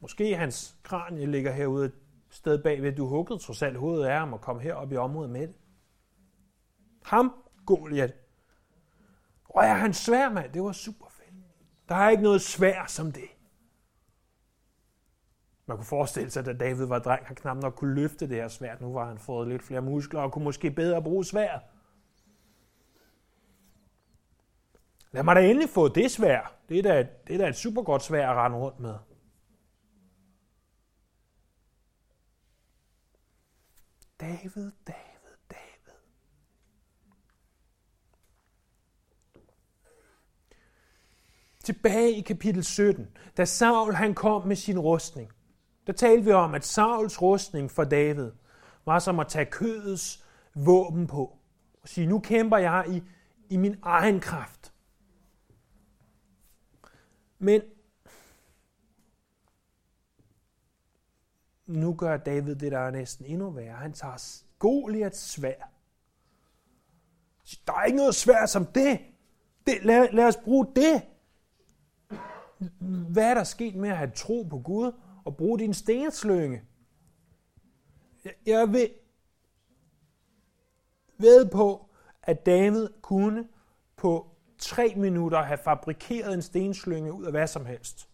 Måske 0.00 0.37
hans 0.37 0.76
kranie 0.82 1.26
ligger 1.26 1.52
herude 1.52 1.85
et 1.85 1.94
sted 2.30 2.62
bagved, 2.62 2.92
du 2.96 3.06
huggede 3.06 3.38
trods 3.38 3.62
alt 3.62 3.76
hovedet 3.76 4.06
af 4.06 4.18
ham 4.18 4.32
og 4.32 4.40
kom 4.40 4.61
herop 4.61 4.92
i 4.92 4.96
området 4.96 5.30
med 5.30 5.40
det. 5.40 5.56
Ham, 7.04 7.32
Goliath. 7.66 8.14
Og 9.44 9.64
er 9.64 9.74
han 9.74 9.94
svær, 9.94 10.30
mand? 10.30 10.52
Det 10.52 10.62
var 10.62 10.72
super 10.72 11.06
fedt. 11.11 11.35
Der 11.88 11.94
er 11.94 12.11
ikke 12.11 12.22
noget 12.22 12.40
svær 12.40 12.87
som 12.87 13.12
det. 13.12 13.28
Man 15.66 15.76
kunne 15.76 15.87
forestille 15.87 16.30
sig, 16.30 16.40
at 16.40 16.46
da 16.46 16.52
David 16.52 16.85
var 16.85 16.98
dreng, 16.98 17.26
han 17.26 17.37
knap 17.37 17.56
nok 17.56 17.74
kunne 17.74 17.94
løfte 17.94 18.28
det 18.28 18.37
her 18.37 18.48
svært. 18.48 18.80
Nu 18.80 18.92
var 18.92 19.08
han 19.08 19.18
fået 19.18 19.48
lidt 19.48 19.62
flere 19.62 19.82
muskler 19.82 20.20
og 20.20 20.32
kunne 20.32 20.44
måske 20.44 20.70
bedre 20.70 21.02
bruge 21.02 21.24
sværet. 21.24 21.62
Lad 25.12 25.22
mig 25.22 25.37
da 25.37 25.40
endelig 25.40 25.68
få 25.68 25.88
det 25.88 26.11
svær. 26.11 26.55
Det 26.68 26.79
er 26.79 26.83
da, 26.83 27.09
det 27.27 27.35
er 27.35 27.38
da 27.38 27.48
et 27.48 27.57
super 27.57 27.83
godt 27.83 28.03
svær 28.03 28.31
at 28.31 28.37
rende 28.37 28.59
rundt 28.59 28.81
med. 28.81 28.94
David, 34.20 34.72
David, 34.87 35.37
David. 35.51 35.98
Tilbage 41.64 42.12
i 42.12 42.20
kapitel 42.20 42.64
17, 42.64 43.16
da 43.37 43.44
Saul 43.44 43.94
han 43.94 44.14
kom 44.14 44.46
med 44.46 44.57
sin 44.57 44.79
rustning, 44.79 45.33
der 45.87 45.92
talte 45.92 46.25
vi 46.25 46.33
om, 46.33 46.55
at 46.55 46.64
Sauls 46.64 47.22
rustning 47.22 47.70
for 47.70 47.85
David 47.85 48.33
var 48.85 48.98
som 48.98 49.20
at 49.20 49.29
tage 49.29 49.46
kødets 49.46 50.25
våben 50.55 51.07
på. 51.07 51.38
Og 51.83 51.88
sige, 51.88 52.07
nu 52.07 52.20
kæmper 52.20 52.59
jeg 52.59 52.85
i, 52.88 53.03
i 53.48 53.57
min 53.57 53.77
egen 53.83 54.20
kraft. 54.20 54.71
Men 57.42 57.62
nu 61.66 61.94
gør 61.94 62.16
David 62.16 62.57
det, 62.57 62.72
der 62.72 62.78
er 62.78 62.90
næsten 62.90 63.26
endnu 63.26 63.50
værre. 63.50 63.74
Han 63.74 63.92
tager 63.92 64.42
Goliaths 64.59 65.18
svær. 65.18 65.70
Der 67.66 67.72
er 67.72 67.85
ikke 67.85 67.96
noget 67.96 68.14
svært 68.14 68.50
som 68.50 68.66
det. 68.66 69.00
det 69.66 69.85
lad, 69.85 70.09
lad 70.12 70.24
os 70.24 70.37
bruge 70.37 70.66
det. 70.76 71.02
Hvad 73.11 73.31
er 73.31 73.35
der 73.35 73.44
sket 73.44 73.74
med 73.74 73.88
at 73.88 73.96
have 73.96 74.11
tro 74.11 74.42
på 74.42 74.59
Gud 74.59 74.92
og 75.24 75.37
bruge 75.37 75.59
din 75.59 75.74
stenslynge? 75.74 76.62
Jeg, 78.24 78.35
jeg 78.46 78.72
vil 78.72 78.90
ved 81.18 81.50
på, 81.50 81.90
at 82.22 82.46
David 82.46 82.88
kunne 83.00 83.48
på 83.96 84.32
tre 84.62 84.94
minutter 84.96 85.42
have 85.42 85.59
fabrikeret 85.59 86.35
en 86.35 86.42
stenslynge 86.42 87.12
ud 87.12 87.25
af 87.25 87.31
hvad 87.31 87.46
som 87.46 87.66
helst. 87.66 88.09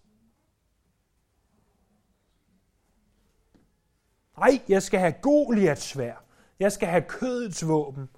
Nej, 4.38 4.60
jeg 4.68 4.82
skal 4.82 5.00
have 5.00 5.14
Goliaths 5.22 5.82
svær. 5.82 6.24
Jeg 6.58 6.72
skal 6.72 6.88
have 6.88 7.02
kødets 7.08 7.68
våben. 7.68 8.08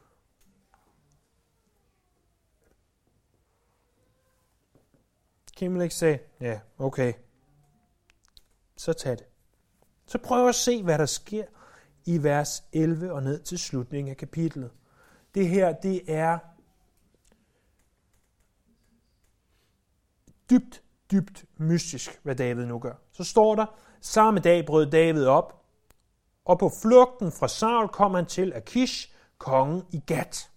Kimmelik 5.57 5.91
sagde, 5.91 6.19
ja, 6.41 6.61
okay. 6.79 7.13
Så 8.77 8.93
tag 8.93 9.13
det. 9.13 9.27
Så 10.07 10.19
prøv 10.19 10.49
at 10.49 10.55
se, 10.55 10.83
hvad 10.83 10.99
der 10.99 11.07
sker 11.07 11.45
i 12.05 12.23
vers 12.23 12.65
11 12.73 13.13
og 13.13 13.23
ned 13.23 13.43
til 13.43 13.59
slutningen 13.59 14.11
af 14.11 14.17
kapitlet. 14.17 14.71
Det 15.35 15.49
her, 15.49 15.73
det 15.73 16.03
er 16.07 16.39
dybt, 20.51 20.83
dybt 21.13 21.45
mystisk, 21.59 22.21
hvad 22.23 22.37
David 22.37 22.67
nu 22.67 22.79
gør. 22.79 22.95
Så 23.13 23.25
står 23.25 23.55
der, 23.55 23.67
samme 24.01 24.41
dag 24.41 24.67
brød 24.67 24.91
David 24.91 25.27
op, 25.27 25.65
og 26.45 26.59
på 26.59 26.71
flugten 26.83 27.33
fra 27.33 27.49
Saul 27.49 27.89
kom 27.89 28.15
han 28.15 28.27
til 28.27 28.53
Akish, 28.55 29.13
kongen 29.39 29.83
i 29.91 30.01
Gat. 30.07 30.51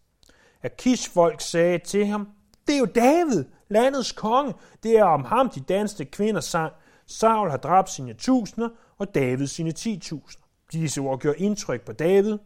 Akish 0.64 1.12
folk 1.14 1.42
sagde 1.42 1.80
til 1.80 2.06
ham, 2.06 2.30
det 2.68 2.76
er 2.76 2.80
jo 2.80 2.86
David, 2.86 3.46
landets 3.68 4.12
konge. 4.12 4.54
Det 4.84 4.98
er 4.98 5.04
om 5.04 5.24
ham, 5.24 5.50
de 5.50 5.60
danske 5.60 6.06
kvinder 6.06 6.42
sang. 6.42 6.74
Saul 7.06 7.50
har 7.50 7.58
dræbt 7.58 7.90
sine 7.90 8.14
tusinder, 8.14 8.70
og 8.98 9.16
David 9.16 9.48
sine 9.48 9.72
ti 9.72 10.00
tusinder. 10.00 10.48
Disse 10.72 11.02
ord 11.02 11.20
gjorde 11.20 11.38
indtryk 11.38 11.86
på 11.86 11.94
David, 11.94 12.38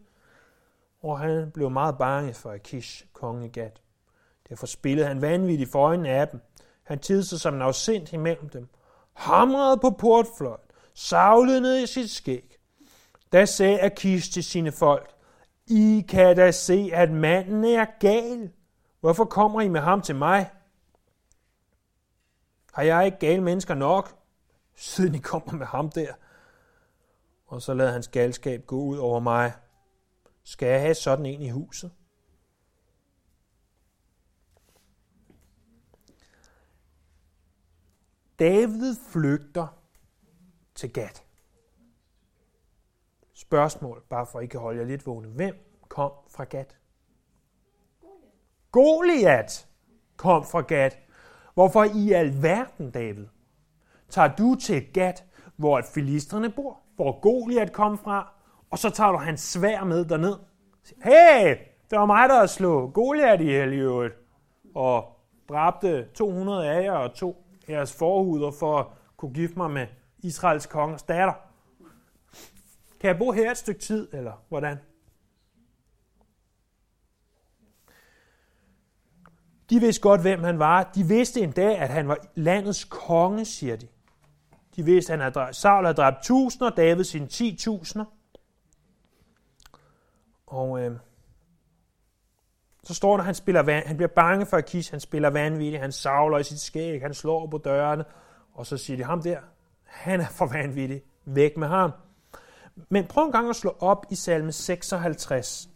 og 1.03 1.19
han 1.19 1.51
blev 1.53 1.69
meget 1.69 1.97
bange 1.97 2.33
for 2.33 2.51
Akish, 2.51 3.05
kongen 3.13 3.43
i 3.43 3.47
Gat. 3.47 3.81
Derfor 4.49 4.65
spillede 4.65 5.07
han 5.07 5.21
vanvittigt 5.21 5.71
for 5.71 5.79
øjnene 5.79 6.09
af 6.09 6.27
dem. 6.27 6.39
Han 6.87 7.03
sig 7.03 7.39
som 7.39 7.53
en 7.53 7.61
afsindt 7.61 8.13
imellem 8.13 8.49
dem, 8.49 8.69
hamrede 9.13 9.77
på 9.77 9.89
portfløjt, 9.89 10.59
savlede 10.93 11.61
ned 11.61 11.83
i 11.83 11.87
sit 11.87 12.11
skæg, 12.11 12.57
da 13.33 13.45
sagde 13.45 13.81
Akis 13.81 14.29
til 14.29 14.43
sine 14.43 14.71
folk, 14.71 15.13
I 15.67 16.05
kan 16.09 16.35
da 16.35 16.51
se, 16.51 16.89
at 16.93 17.11
manden 17.11 17.63
er 17.63 17.85
gal. 17.99 18.51
Hvorfor 18.99 19.25
kommer 19.25 19.61
I 19.61 19.67
med 19.67 19.81
ham 19.81 20.01
til 20.01 20.15
mig? 20.15 20.51
Har 22.73 22.83
jeg 22.83 23.05
ikke 23.05 23.19
gale 23.19 23.43
mennesker 23.43 23.73
nok, 23.73 24.15
siden 24.75 25.15
I 25.15 25.19
kommer 25.19 25.53
med 25.53 25.65
ham 25.65 25.89
der? 25.89 26.13
Og 27.47 27.61
så 27.61 27.73
lader 27.73 27.91
hans 27.91 28.07
galskab 28.07 28.65
gå 28.65 28.75
ud 28.75 28.97
over 28.97 29.19
mig. 29.19 29.53
Skal 30.43 30.69
jeg 30.69 30.81
have 30.81 30.95
sådan 30.95 31.25
en 31.25 31.41
i 31.41 31.49
huset? 31.49 31.91
David 38.39 38.95
flygter 39.11 39.67
til 40.75 40.93
Gat. 40.93 41.23
Spørgsmål, 43.33 44.03
bare 44.09 44.25
for 44.25 44.39
at 44.39 44.45
I 44.45 44.47
kan 44.47 44.59
holde 44.59 44.79
jer 44.79 44.85
lidt 44.85 45.05
vågne. 45.05 45.27
Hvem 45.27 45.55
kom 45.87 46.11
fra 46.29 46.43
Gat? 46.43 46.77
Goliat 48.71 49.67
kom 50.17 50.45
fra 50.45 50.61
Gat. 50.61 50.99
Hvorfor 51.53 51.83
i 51.83 52.11
alverden, 52.11 52.91
David, 52.91 53.27
tager 54.09 54.35
du 54.35 54.55
til 54.55 54.93
Gat, 54.93 55.25
hvor 55.55 55.77
at 55.77 55.85
filisterne 55.85 56.49
bor, 56.49 56.79
hvor 56.95 57.19
Goliat 57.19 57.73
kom 57.73 57.97
fra, 57.97 58.33
og 58.69 58.79
så 58.79 58.89
tager 58.89 59.11
du 59.11 59.17
hans 59.17 59.41
svær 59.41 59.83
med 59.83 60.05
derned. 60.05 60.35
Hey, 61.03 61.55
det 61.89 61.99
var 61.99 62.05
mig, 62.05 62.29
der 62.29 62.45
slog 62.45 62.93
Goliat 62.93 63.41
ihjel 63.41 63.73
i 63.73 63.77
øvrigt, 63.77 64.15
og 64.75 65.19
dræbte 65.49 66.07
200 66.13 66.69
af 66.69 66.83
jer 66.83 66.91
og 66.91 67.13
to 67.13 67.46
jeres 67.69 67.93
forhuder 67.93 68.51
for 68.51 68.79
at 68.79 68.87
kunne 69.17 69.33
gifte 69.33 69.57
mig 69.57 69.71
med 69.71 69.87
Israels 70.19 70.65
kongers 70.65 71.03
datter. 71.03 71.33
Kan 72.99 73.07
jeg 73.07 73.17
bo 73.17 73.31
her 73.31 73.51
et 73.51 73.57
stykke 73.57 73.81
tid, 73.81 74.13
eller 74.13 74.43
hvordan? 74.49 74.77
De 79.69 79.79
vidste 79.79 80.01
godt, 80.01 80.21
hvem 80.21 80.43
han 80.43 80.59
var. 80.59 80.83
De 80.83 81.03
vidste 81.03 81.41
en 81.41 81.51
dag, 81.51 81.77
at 81.77 81.89
han 81.89 82.07
var 82.07 82.17
landets 82.35 82.83
konge, 82.83 83.45
siger 83.45 83.75
de. 83.75 83.87
De 84.75 84.85
vidste, 84.85 85.13
at 85.13 85.19
han 85.19 85.33
havde, 85.33 85.53
Saul 85.53 85.85
havde 85.85 85.97
dræbt 85.97 86.23
tusinder, 86.23 86.69
David 86.69 87.03
sine 87.03 87.27
ti 87.27 87.55
tusinder. 87.55 88.05
Og 90.47 90.81
øh, 90.81 90.97
så 92.87 92.93
står 92.93 93.17
der, 93.17 93.21
at 93.21 93.25
han, 93.25 93.35
spiller 93.35 93.61
van, 93.61 93.83
han 93.85 93.97
bliver 93.97 94.07
bange 94.07 94.45
for 94.45 94.57
Akish, 94.57 94.91
han 94.91 94.99
spiller 94.99 95.29
vanvittigt, 95.29 95.81
han 95.81 95.91
savler 95.91 96.37
i 96.37 96.43
sit 96.43 96.59
skæg, 96.59 97.01
han 97.01 97.13
slår 97.13 97.47
på 97.47 97.57
dørene, 97.57 98.05
og 98.53 98.65
så 98.65 98.77
siger 98.77 98.97
de, 98.97 99.03
ham 99.03 99.21
der, 99.21 99.39
han 99.83 100.21
er 100.21 100.27
for 100.27 100.45
vanvittig, 100.45 101.03
væk 101.25 101.57
med 101.57 101.67
ham. 101.67 101.91
Men 102.89 103.07
prøv 103.07 103.25
en 103.25 103.31
gang 103.31 103.49
at 103.49 103.55
slå 103.55 103.77
op 103.79 104.05
i 104.09 104.15
salme 104.15 104.51
56. 104.51 105.69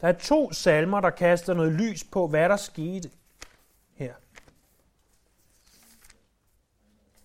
Der 0.00 0.08
er 0.08 0.12
to 0.12 0.52
salmer, 0.52 1.00
der 1.00 1.10
kaster 1.10 1.54
noget 1.54 1.72
lys 1.72 2.04
på, 2.04 2.26
hvad 2.28 2.48
der 2.48 2.56
skete 2.56 3.10
her. 3.94 4.14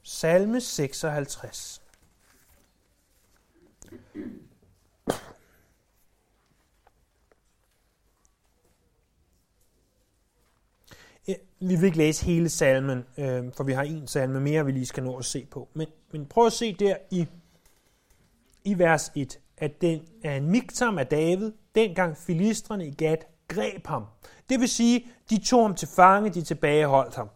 Salme 0.03 0.61
56. 0.61 1.78
Vi 11.59 11.75
vil 11.75 11.83
ikke 11.83 11.97
læse 11.97 12.25
hele 12.25 12.49
salmen, 12.49 13.05
øh, 13.17 13.43
for 13.53 13.63
vi 13.63 13.73
har 13.73 13.83
en 13.83 14.07
salme 14.07 14.39
mere, 14.39 14.65
vi 14.65 14.71
lige 14.71 14.85
skal 14.85 15.03
nå 15.03 15.17
at 15.17 15.25
se 15.25 15.47
på. 15.51 15.67
Men, 15.73 15.87
men 16.11 16.25
prøv 16.25 16.45
at 16.45 16.53
se 16.53 16.73
der 16.73 16.95
i 17.11 17.27
i 18.63 18.79
vers 18.79 19.11
1, 19.15 19.39
at 19.57 19.81
den 19.81 20.01
er 20.23 20.35
en 20.35 20.51
miktam 20.51 20.97
af 20.97 21.07
David, 21.07 21.51
dengang 21.75 22.17
filistrene 22.17 22.87
i 22.87 22.91
Gat 22.91 23.27
greb 23.47 23.87
ham. 23.87 24.05
Det 24.49 24.59
vil 24.59 24.69
sige, 24.69 25.07
de 25.29 25.37
tog 25.43 25.61
ham 25.61 25.75
til 25.75 25.87
fange, 25.95 26.29
de 26.29 26.41
tilbageholdt 26.41 27.15
ham. 27.15 27.29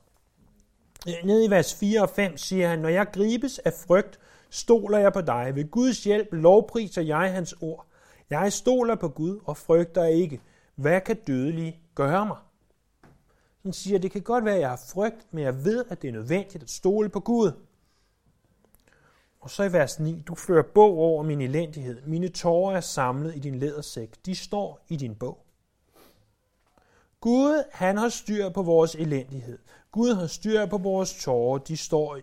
Nede 1.24 1.46
i 1.46 1.50
vers 1.50 1.76
4 1.76 2.02
og 2.02 2.10
5 2.10 2.38
siger 2.38 2.68
han, 2.68 2.80
når 2.80 2.90
jeg 2.90 3.08
gribes 3.14 3.60
af 3.60 3.74
frygt, 3.88 4.20
stoler 4.50 4.98
jeg 4.98 5.14
på 5.14 5.22
dig. 5.22 5.52
Ved 5.56 5.72
Guds 5.72 6.04
hjælp 6.04 6.28
lovpriser 6.32 7.02
jeg 7.02 7.34
hans 7.34 7.56
ord. 7.62 7.88
Jeg 8.30 8.54
stoler 8.54 8.96
på 8.96 9.10
Gud 9.10 9.40
og 9.46 9.58
frygter 9.58 10.06
ikke. 10.06 10.42
Hvad 10.76 11.02
kan 11.02 11.16
dødelige 11.28 11.80
gøre 11.96 12.26
mig? 12.26 12.38
Han 13.64 13.74
siger, 13.74 14.00
det 14.00 14.12
kan 14.12 14.22
godt 14.22 14.46
være, 14.46 14.56
at 14.56 14.62
jeg 14.62 14.70
har 14.70 14.82
frygt, 14.94 15.28
men 15.32 15.44
jeg 15.44 15.66
ved, 15.66 15.86
at 15.90 16.02
det 16.02 16.08
er 16.08 16.12
nødvendigt 16.12 16.64
at 16.64 16.70
stole 16.70 17.10
på 17.10 17.20
Gud. 17.20 17.52
Og 19.40 19.50
så 19.50 19.64
i 19.64 19.74
vers 19.74 20.00
9, 20.00 20.24
du 20.28 20.36
fører 20.36 20.64
bog 20.64 20.98
over 20.98 21.24
min 21.24 21.42
elendighed. 21.42 22.02
Mine 22.02 22.30
tårer 22.30 22.76
er 22.76 22.82
samlet 22.82 23.36
i 23.36 23.40
din 23.40 23.60
lædersæk. 23.60 24.26
De 24.26 24.36
står 24.36 24.86
i 24.88 24.96
din 24.96 25.16
bog. 25.16 25.46
Gud, 27.22 27.64
han 27.72 27.98
har 27.98 28.10
styr 28.10 28.50
på 28.50 28.62
vores 28.62 28.96
elendighed. 28.96 29.60
Gud 29.92 30.14
har 30.14 30.28
styr 30.28 30.66
på 30.66 30.78
vores 30.78 31.24
tårer. 31.24 31.58
De 31.58 31.78
står 31.78 32.18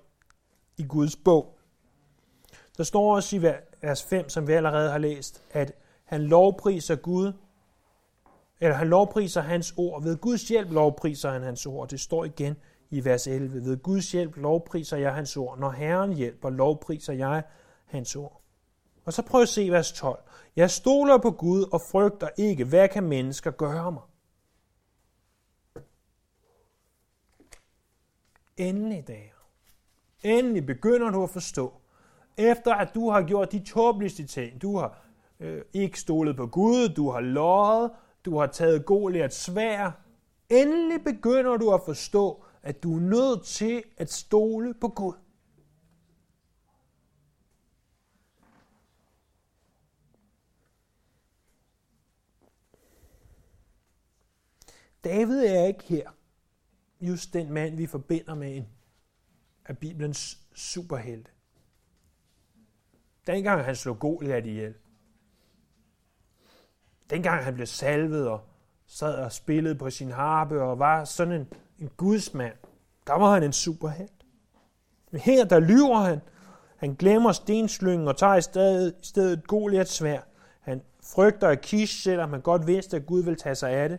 i 0.77 0.87
Guds 0.89 1.17
bog. 1.17 1.59
Der 2.77 2.85
står 2.85 3.15
også 3.15 3.37
i 3.37 3.43
vers 3.83 4.03
5, 4.03 4.29
som 4.29 4.47
vi 4.47 4.53
allerede 4.53 4.91
har 4.91 4.99
læst, 4.99 5.43
at 5.51 5.73
han 6.05 6.23
lovpriser 6.23 6.97
Gud, 6.97 7.33
eller 8.61 8.77
han 8.77 8.89
lovpriser 8.89 9.41
hans 9.41 9.75
ord. 9.77 10.03
Ved 10.03 10.17
Guds 10.17 10.49
hjælp 10.49 10.71
lovpriser 10.71 11.31
han 11.31 11.43
hans 11.43 11.67
ord. 11.67 11.89
Det 11.89 12.01
står 12.01 12.25
igen 12.25 12.57
i 12.91 13.05
vers 13.05 13.27
11. 13.27 13.65
Ved 13.65 13.77
Guds 13.77 14.13
hjælp 14.13 14.37
lovpriser 14.37 14.97
jeg 14.97 15.15
hans 15.15 15.37
ord. 15.37 15.59
Når 15.59 15.71
Herren 15.71 16.13
hjælper, 16.13 16.51
lovpriser 16.51 17.13
jeg 17.13 17.43
hans 17.87 18.17
ord. 18.17 18.43
Og 19.05 19.13
så 19.13 19.23
prøv 19.23 19.43
at 19.43 19.49
se 19.49 19.71
vers 19.71 19.93
12. 19.93 20.23
Jeg 20.57 20.71
stoler 20.71 21.19
på 21.19 21.31
Gud 21.31 21.65
og 21.73 21.81
frygter 21.81 22.29
ikke, 22.37 22.65
hvad 22.65 22.89
kan 22.89 23.05
mennesker 23.05 23.51
gøre 23.51 23.93
mig? 23.93 24.03
Endelig, 28.57 29.05
dager. 29.09 29.35
Endelig 30.23 30.67
begynder 30.67 31.11
du 31.11 31.23
at 31.23 31.31
forstå, 31.31 31.73
efter 32.37 32.75
at 32.75 32.95
du 32.95 33.11
har 33.11 33.23
gjort 33.23 33.53
de 33.53 33.65
tåbeligste 33.65 34.27
ting, 34.27 34.63
du 34.63 34.79
har 34.79 35.03
øh, 35.41 35.63
ikke 35.73 36.01
stolet 36.01 36.37
på 36.37 36.47
Gud, 36.47 36.89
du 36.89 37.11
har 37.11 37.21
løjet, 37.21 37.91
du 38.25 38.39
har 38.39 38.47
taget 38.47 38.87
Goliat 38.87 39.35
svær, 39.35 39.91
endelig 40.49 41.05
begynder 41.05 41.57
du 41.57 41.75
at 41.75 41.81
forstå, 41.85 42.45
at 42.63 42.83
du 42.83 42.97
er 42.97 43.01
nødt 43.01 43.47
til 43.47 43.83
at 43.97 44.13
stole 44.13 44.75
på 44.75 44.89
Gud. 44.89 45.15
David 55.05 55.45
er 55.45 55.67
ikke 55.67 55.85
her 55.85 56.11
just 57.01 57.33
den 57.33 57.53
mand, 57.53 57.77
vi 57.77 57.87
forbinder 57.87 58.35
med 58.35 58.57
en 58.57 58.69
af 59.65 59.79
Bibelens 59.79 60.39
superhelte. 60.55 61.31
Dengang 63.27 63.65
han 63.65 63.77
slog 63.77 63.99
Goliath 63.99 64.47
ihjel. 64.47 64.75
Dengang 67.11 67.45
han 67.45 67.55
blev 67.55 67.67
salvet 67.67 68.29
og 68.29 68.41
sad 68.87 69.15
og 69.15 69.33
spillede 69.33 69.75
på 69.75 69.91
sin 69.91 70.11
harpe 70.11 70.63
og 70.63 70.79
var 70.79 71.05
sådan 71.05 71.35
en, 71.35 71.49
en 71.79 71.91
gudsmand, 71.97 72.55
der 73.07 73.15
var 73.15 73.35
han 73.35 73.43
en 73.43 73.53
superhelt. 73.53 74.27
Men 75.11 75.21
her 75.21 75.45
der 75.45 75.61
lyver 75.61 75.99
han. 75.99 76.21
Han 76.77 76.95
glemmer 76.95 77.33
stenslyngen 77.33 78.09
og 78.09 78.17
tager 78.17 78.37
i 78.37 78.43
stedet, 78.43 78.95
i 79.03 79.07
stedet 79.07 79.47
Goliaths 79.47 79.93
svær. 79.93 80.21
Han 80.61 80.83
frygter 81.03 81.49
at 81.49 81.61
Kish, 81.61 82.03
selvom 82.03 82.31
han 82.31 82.41
godt 82.41 82.67
vidste, 82.67 82.97
at 82.97 83.07
Gud 83.07 83.23
ville 83.23 83.37
tage 83.37 83.55
sig 83.55 83.71
af 83.71 83.89
det, 83.89 83.99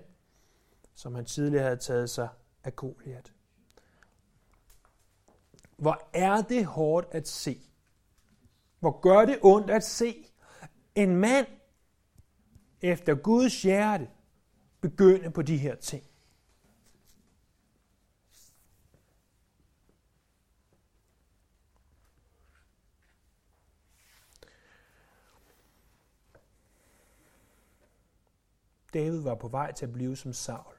som 0.95 1.15
han 1.15 1.25
tidligere 1.25 1.63
havde 1.63 1.77
taget 1.77 2.09
sig 2.09 2.27
af 2.63 2.75
Goliath. 2.75 3.31
Hvor 5.77 6.09
er 6.13 6.41
det 6.41 6.65
hårdt 6.65 7.07
at 7.11 7.27
se. 7.27 7.57
Hvor 8.79 8.99
gør 8.99 9.25
det 9.25 9.39
ondt 9.41 9.69
at 9.69 9.83
se 9.83 10.15
en 10.95 11.15
mand 11.15 11.47
efter 12.81 13.15
Guds 13.15 13.61
hjerte 13.61 14.09
begynde 14.81 15.31
på 15.31 15.41
de 15.41 15.57
her 15.57 15.75
ting. 15.75 16.05
David 28.93 29.21
var 29.21 29.35
på 29.35 29.47
vej 29.47 29.71
til 29.71 29.85
at 29.85 29.93
blive 29.93 30.15
som 30.15 30.33
Saul. 30.33 30.75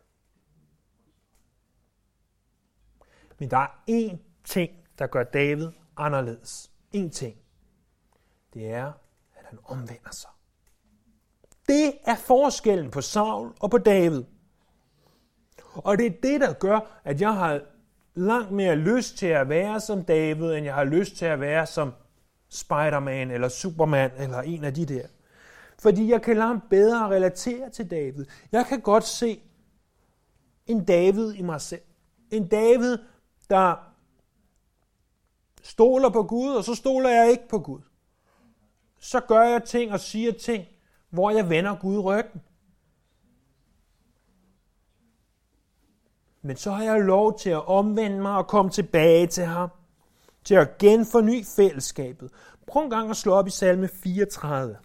Men 3.39 3.51
der 3.51 3.57
er 3.57 3.83
én 3.91 4.17
ting, 4.45 4.89
der 4.99 5.07
gør 5.07 5.25
David 5.25 5.69
anderledes. 5.97 6.73
En 6.93 7.11
ting. 7.11 7.39
Det 8.55 8.71
er, 8.71 8.93
at 9.35 9.47
han 9.47 9.59
omvender 9.65 10.11
sig. 10.11 10.31
Det 11.69 11.93
er 12.05 12.17
forskellen 12.17 12.91
på 12.91 13.01
Saul 13.01 13.53
og 13.61 13.71
på 13.71 13.79
David. 13.79 14.23
Og 15.75 15.99
det 15.99 16.07
er 16.07 16.11
det, 16.23 16.41
der 16.41 16.53
gør, 16.53 17.01
at 17.05 17.21
jeg 17.21 17.35
har 17.35 17.61
langt 18.15 18.53
mere 18.53 18.77
lyst 18.77 19.17
til 19.17 19.27
at 19.27 19.49
være 19.49 19.81
som 19.81 20.05
David, 20.05 20.53
end 20.53 20.65
jeg 20.65 20.75
har 20.75 20.85
lyst 20.85 21.17
til 21.17 21.25
at 21.25 21.41
være 21.41 21.67
som 21.67 21.93
Spider-Man 22.49 23.31
eller 23.31 23.49
Superman 23.49 24.11
eller 24.19 24.41
en 24.41 24.65
af 24.65 24.75
de 24.75 24.87
der. 24.87 25.07
Fordi 25.79 26.11
jeg 26.11 26.23
kan 26.23 26.37
langt 26.37 26.69
bedre 26.69 27.09
relatere 27.09 27.71
til 27.71 27.91
David. 27.91 28.27
Jeg 28.53 28.67
kan 28.67 28.81
godt 28.81 29.05
se 29.05 29.43
en 30.67 30.85
David 30.85 31.35
i 31.35 31.43
mig 31.43 31.61
selv. 31.61 31.83
En 32.31 32.49
David, 32.49 32.99
der 33.51 33.75
stoler 35.63 36.11
på 36.11 36.23
Gud, 36.23 36.55
og 36.55 36.65
så 36.65 36.75
stoler 36.75 37.11
jeg 37.11 37.31
ikke 37.31 37.49
på 37.49 37.59
Gud. 37.59 37.81
Så 38.99 39.21
gør 39.21 39.43
jeg 39.43 39.65
ting 39.65 39.93
og 39.93 40.01
siger 40.01 40.33
ting, 40.33 40.65
hvor 41.13 41.31
jeg 41.31 41.51
vender 41.51 41.77
Gud 41.77 41.99
ryggen. 41.99 42.43
Men 46.43 46.57
så 46.57 46.71
har 46.71 46.85
jeg 46.85 47.01
lov 47.01 47.39
til 47.39 47.51
at 47.51 47.69
omvende 47.69 48.21
mig 48.21 48.37
og 48.37 48.47
komme 48.47 48.71
tilbage 48.71 49.27
til 49.27 49.45
ham. 49.45 49.71
Til 50.45 50.55
at 50.55 50.79
genforny 50.79 51.45
fællesskabet. 51.57 52.31
Prøv 52.67 52.83
en 52.83 52.91
gang 52.91 53.11
at 53.11 53.17
slå 53.17 53.33
op 53.33 53.47
i 53.47 53.51
salme 53.51 53.89
34. 53.89 54.77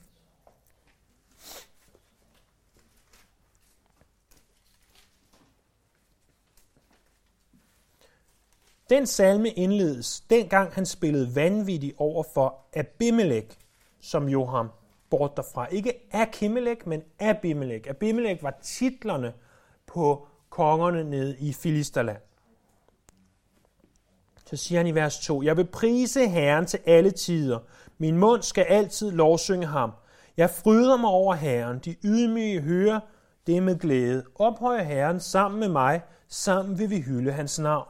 Den 8.90 9.08
salme 9.08 9.50
indledes, 9.50 10.22
dengang 10.30 10.74
han 10.74 10.86
spillede 10.86 11.36
vanvittigt 11.36 11.96
over 11.98 12.24
for 12.34 12.66
Abimelech, 12.74 13.58
som 14.00 14.30
jo 14.30 14.46
ham 14.46 14.70
bort 15.10 15.38
derfra. 15.38 15.68
Ikke 15.68 15.94
Akimelech, 16.12 16.88
men 16.88 17.02
Abimelech. 17.20 17.90
Abimelech 17.90 18.44
var 18.44 18.58
titlerne 18.62 19.34
på 19.88 20.28
kongerne 20.50 21.04
nede 21.04 21.38
i 21.40 21.54
Filisterland. 21.54 22.22
Så 24.46 24.56
siger 24.58 24.80
han 24.80 24.88
i 24.88 24.96
vers 24.96 25.20
2, 25.20 25.44
Jeg 25.44 25.58
vil 25.58 25.66
prise 25.66 26.28
Herren 26.28 26.66
til 26.66 26.80
alle 26.86 27.12
tider. 27.12 27.60
Min 27.98 28.18
mund 28.18 28.42
skal 28.42 28.64
altid 28.64 29.12
lovsynge 29.12 29.66
ham. 29.66 29.92
Jeg 30.38 30.50
fryder 30.50 30.98
mig 30.98 31.10
over 31.10 31.34
Herren. 31.34 31.80
De 31.80 31.96
ydmyge 32.04 32.62
hører 32.62 33.00
det 33.48 33.64
med 33.64 33.80
glæde. 33.80 34.24
Ophøj 34.36 34.84
Herren 34.84 35.20
sammen 35.20 35.60
med 35.60 35.70
mig. 35.70 36.02
Sammen 36.28 36.80
vil 36.80 36.90
vi 36.90 37.02
hylde 37.02 37.32
hans 37.32 37.60
navn. 37.60 37.88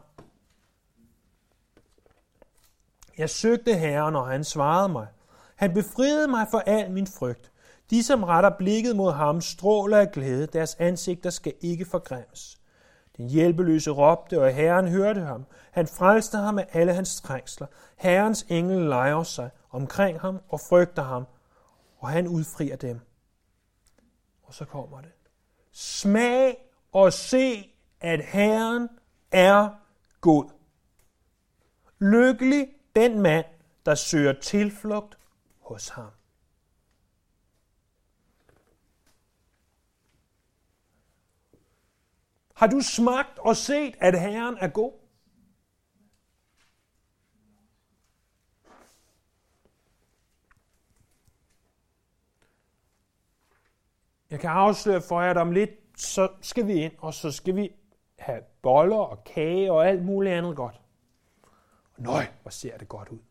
Jeg 3.18 3.30
søgte 3.30 3.74
Herren, 3.74 4.16
og 4.16 4.28
han 4.28 4.44
svarede 4.44 4.90
mig. 4.90 5.08
Han 5.58 5.74
befriede 5.74 6.28
mig 6.28 6.48
for 6.52 6.60
al 6.60 6.92
min 6.92 7.08
frygt. 7.08 7.52
De, 7.90 8.04
som 8.04 8.24
retter 8.24 8.50
blikket 8.58 8.96
mod 8.96 9.12
ham, 9.12 9.42
stråler 9.42 9.98
af 9.98 10.12
glæde. 10.12 10.48
Deres 10.48 10.76
ansigter 10.76 11.30
skal 11.30 11.54
ikke 11.62 11.86
forgræmmes. 11.86 12.58
Den 13.18 13.30
hjælpeløse 13.30 13.92
råbte, 13.92 14.42
og 14.42 14.54
Herren 14.54 14.88
hørte 14.88 15.22
ham. 15.22 15.46
Han 15.72 15.88
frelste 15.88 16.38
ham 16.38 16.60
af 16.60 16.68
alle 16.74 16.94
hans 16.94 17.22
trængsler. 17.22 17.68
Herrens 17.98 18.46
engel 18.50 18.90
leger 18.90 19.24
sig 19.24 19.50
omkring 19.72 20.20
ham 20.20 20.40
og 20.50 20.60
frygter 20.60 21.04
ham, 21.04 21.26
og 22.00 22.10
han 22.10 22.28
udfrier 22.28 22.76
dem. 22.76 23.00
Og 24.44 24.54
så 24.54 24.66
kommer 24.66 25.02
det. 25.02 25.12
Smag 25.72 26.58
og 26.92 27.14
se, 27.14 27.74
at 28.02 28.26
Herren 28.26 28.90
er 29.32 29.70
god. 30.22 30.46
Lykkelig 32.00 32.68
den 32.96 33.22
mand, 33.22 33.46
der 33.86 33.96
søger 33.96 34.34
tilflugt 34.34 35.18
hos 35.68 35.90
ham. 35.90 36.12
Har 42.54 42.68
du 42.68 42.82
smagt 42.82 43.40
og 43.40 43.56
set, 43.56 43.96
at 44.00 44.22
Herren 44.22 44.58
er 44.58 44.68
god? 44.68 44.94
Jeg 54.30 54.40
kan 54.40 54.50
afsløre 54.50 55.02
for 55.02 55.22
jer, 55.22 55.32
at 55.32 55.38
om 55.38 55.52
lidt, 55.52 55.70
så 55.98 56.32
skal 56.42 56.68
vi 56.68 56.74
ind, 56.74 56.94
og 56.98 57.14
så 57.14 57.32
skal 57.32 57.56
vi 57.56 57.76
have 58.20 58.42
boller 58.62 58.98
og 58.98 59.24
kage 59.24 59.72
og 59.72 59.88
alt 59.88 60.06
muligt 60.06 60.36
andet 60.36 60.56
godt. 60.56 60.82
Nøj, 61.98 62.26
hvor 62.42 62.52
ser 62.52 62.78
det 62.78 62.88
godt 62.88 63.10
ud. 63.10 63.27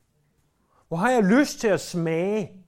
Hvor 0.88 0.96
har 0.96 1.10
jeg 1.10 1.22
lyst 1.24 1.60
til 1.60 1.68
at 1.68 1.80
smage? 1.80 2.64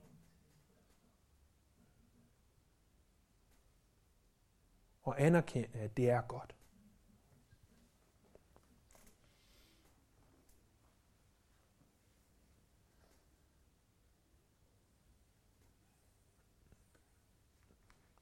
Og 5.03 5.21
anerkende, 5.21 5.67
at 5.73 5.97
det 5.97 6.09
er 6.09 6.21
godt. 6.21 6.55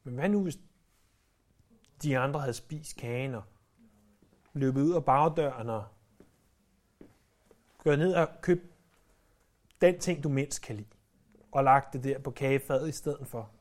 Men 0.03 0.15
hvad 0.15 0.29
nu, 0.29 0.43
hvis 0.43 0.59
de 2.03 2.17
andre 2.17 2.39
havde 2.39 2.53
spist 2.53 2.97
kagen 2.97 3.35
og 3.35 3.43
løbet 4.53 4.81
ud 4.81 4.93
af 4.93 5.05
bagdøren 5.05 5.69
og 5.69 5.87
gået 7.77 7.99
ned 7.99 8.13
og 8.13 8.27
købt 8.41 8.76
den 9.81 9.99
ting, 9.99 10.23
du 10.23 10.29
mindst 10.29 10.61
kan 10.61 10.75
lide, 10.75 10.87
og 11.51 11.63
lagt 11.63 11.93
det 11.93 12.03
der 12.03 12.19
på 12.19 12.31
kagefadet 12.31 12.89
i 12.89 12.91
stedet 12.91 13.27
for. 13.27 13.51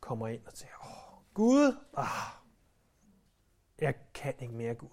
Kommer 0.00 0.28
ind 0.28 0.46
og 0.46 0.52
siger, 0.54 0.72
åh, 0.84 1.34
Gud, 1.34 1.76
ah, 1.96 2.06
jeg 3.78 3.94
kan 4.14 4.34
ikke 4.40 4.54
mere, 4.54 4.74
Gud. 4.74 4.88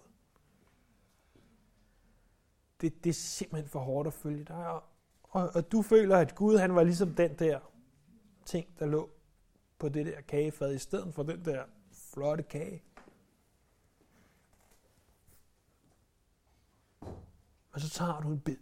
Det, 2.82 3.04
det 3.04 3.10
er 3.10 3.14
simpelthen 3.14 3.70
for 3.70 3.80
hårdt 3.80 4.08
at 4.08 4.14
følge 4.14 4.44
dig. 4.44 4.68
Og, 4.68 4.84
og, 5.24 5.52
og 5.56 5.72
du 5.72 5.82
føler, 5.82 6.18
at 6.18 6.36
Gud 6.36 6.58
han 6.58 6.76
var 6.76 6.84
ligesom 6.84 7.16
den 7.16 7.40
der 7.40 7.60
ting, 8.46 8.80
der 8.80 8.86
lå 8.86 9.10
på 9.80 9.90
det 9.90 10.06
der 10.06 10.22
kagefad, 10.22 10.74
i 10.74 10.78
stedet 10.78 11.14
for 11.14 11.24
den 11.24 11.46
der 11.46 11.64
flotte 11.92 12.44
kage. 12.44 12.84
Og 17.72 17.82
så 17.82 17.90
tager 17.90 18.22
du 18.22 18.28
en 18.28 18.40
bid. 18.40 18.58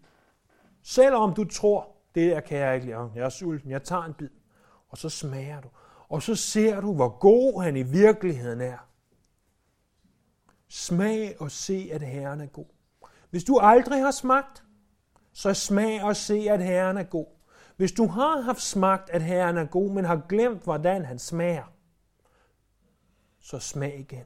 Selvom 0.84 1.34
du 1.34 1.43
tror, 1.43 1.95
det 2.15 2.31
der 2.31 2.39
kan 2.39 2.57
jeg 2.57 2.75
ikke 2.75 2.88
lide, 2.88 3.11
jeg 3.15 3.25
er 3.25 3.29
sulten, 3.29 3.71
jeg 3.71 3.84
tager 3.84 4.03
en 4.03 4.13
bid. 4.13 4.29
Og 4.89 4.97
så 4.97 5.09
smager 5.09 5.61
du. 5.61 5.67
Og 6.09 6.23
så 6.23 6.36
ser 6.36 6.81
du, 6.81 6.93
hvor 6.93 7.19
god 7.19 7.63
han 7.63 7.77
i 7.77 7.84
virkeligheden 7.84 8.61
er. 8.61 8.77
Smag 10.67 11.41
og 11.41 11.51
se, 11.51 11.89
at 11.91 12.01
Herren 12.01 12.41
er 12.41 12.45
god. 12.45 12.65
Hvis 13.29 13.43
du 13.43 13.57
aldrig 13.57 14.01
har 14.01 14.11
smagt, 14.11 14.63
så 15.34 15.53
smag 15.53 16.03
og 16.03 16.15
se, 16.15 16.47
at 16.49 16.63
Herren 16.63 16.97
er 16.97 17.03
god. 17.03 17.25
Hvis 17.77 17.91
du 17.91 18.07
har 18.07 18.41
haft 18.41 18.61
smagt, 18.61 19.09
at 19.09 19.21
Herren 19.21 19.57
er 19.57 19.65
god, 19.65 19.91
men 19.91 20.05
har 20.05 20.25
glemt, 20.29 20.63
hvordan 20.63 21.05
han 21.05 21.19
smager, 21.19 21.73
så 23.39 23.59
smag 23.59 23.99
igen. 23.99 24.25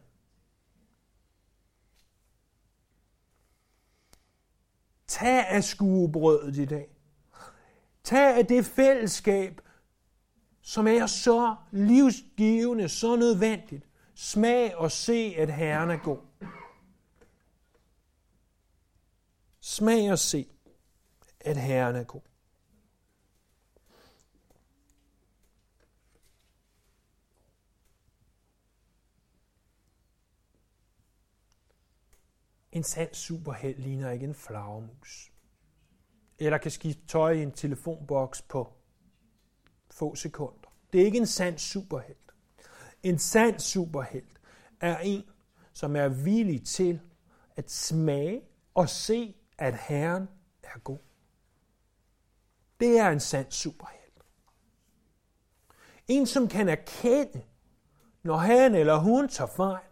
Tag 5.08 5.48
af 5.48 5.64
skuebrødet 5.64 6.58
i 6.58 6.66
dag. 6.66 6.90
Tag 8.04 8.38
af 8.38 8.46
det 8.46 8.66
fællesskab, 8.66 9.62
som 10.62 10.88
er 10.88 11.06
så 11.06 11.56
livsgivende, 11.72 12.90
så 12.90 13.16
nødvendigt. 13.16 13.88
Smag 14.16 14.76
og 14.76 14.92
se, 14.92 15.36
at 15.38 15.54
Herren 15.54 15.90
er 15.90 15.98
god. 15.98 16.18
Smag 19.62 20.12
og 20.12 20.20
se, 20.20 20.48
at 21.40 21.58
Herren 21.58 21.96
er 21.96 22.04
god. 22.04 22.22
En 32.78 32.84
sand 32.84 33.14
superheld 33.14 33.78
ligner 33.78 34.12
ikke 34.12 34.26
en 34.26 34.36
flagermus. 34.36 35.32
Eller 36.40 36.58
kan 36.58 36.72
skifte 36.72 37.08
tøj 37.08 37.32
i 37.32 37.44
en 37.44 37.52
telefonboks 37.52 38.42
på 38.42 38.74
få 39.92 40.16
sekunder. 40.16 40.74
Det 40.94 41.02
er 41.02 41.06
ikke 41.06 41.18
en 41.18 41.28
sand 41.28 41.58
superhelt. 41.58 42.32
En 43.04 43.20
sand 43.20 43.60
superhelt 43.60 44.40
er 44.82 44.98
en, 44.98 45.24
som 45.74 45.96
er 45.96 46.08
villig 46.08 46.66
til 46.66 47.00
at 47.56 47.72
smage 47.72 48.42
og 48.74 48.90
se, 48.90 49.36
at 49.58 49.74
Herren 49.74 50.28
er 50.64 50.80
god. 50.80 51.00
Det 52.80 53.00
er 53.00 53.10
en 53.10 53.20
sand 53.20 53.52
superhelt. 53.52 54.24
En, 56.08 56.26
som 56.26 56.48
kan 56.48 56.70
erkende, 56.70 57.44
når 58.24 58.38
han 58.38 58.76
eller 58.76 58.98
hun 58.98 59.28
tager 59.28 59.50
fejl, 59.50 59.87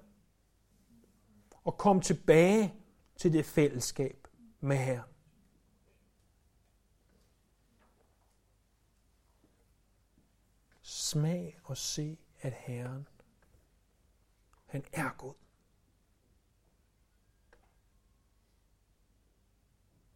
og 1.65 1.77
komme 1.77 2.01
tilbage 2.01 2.73
til 3.15 3.33
det 3.33 3.45
fællesskab 3.45 4.27
med 4.59 4.77
Herren. 4.77 5.09
Smag 10.81 11.59
og 11.63 11.77
se, 11.77 12.17
at 12.41 12.53
Herren, 12.53 13.07
han 14.65 14.83
er 14.93 15.09
god. 15.17 15.33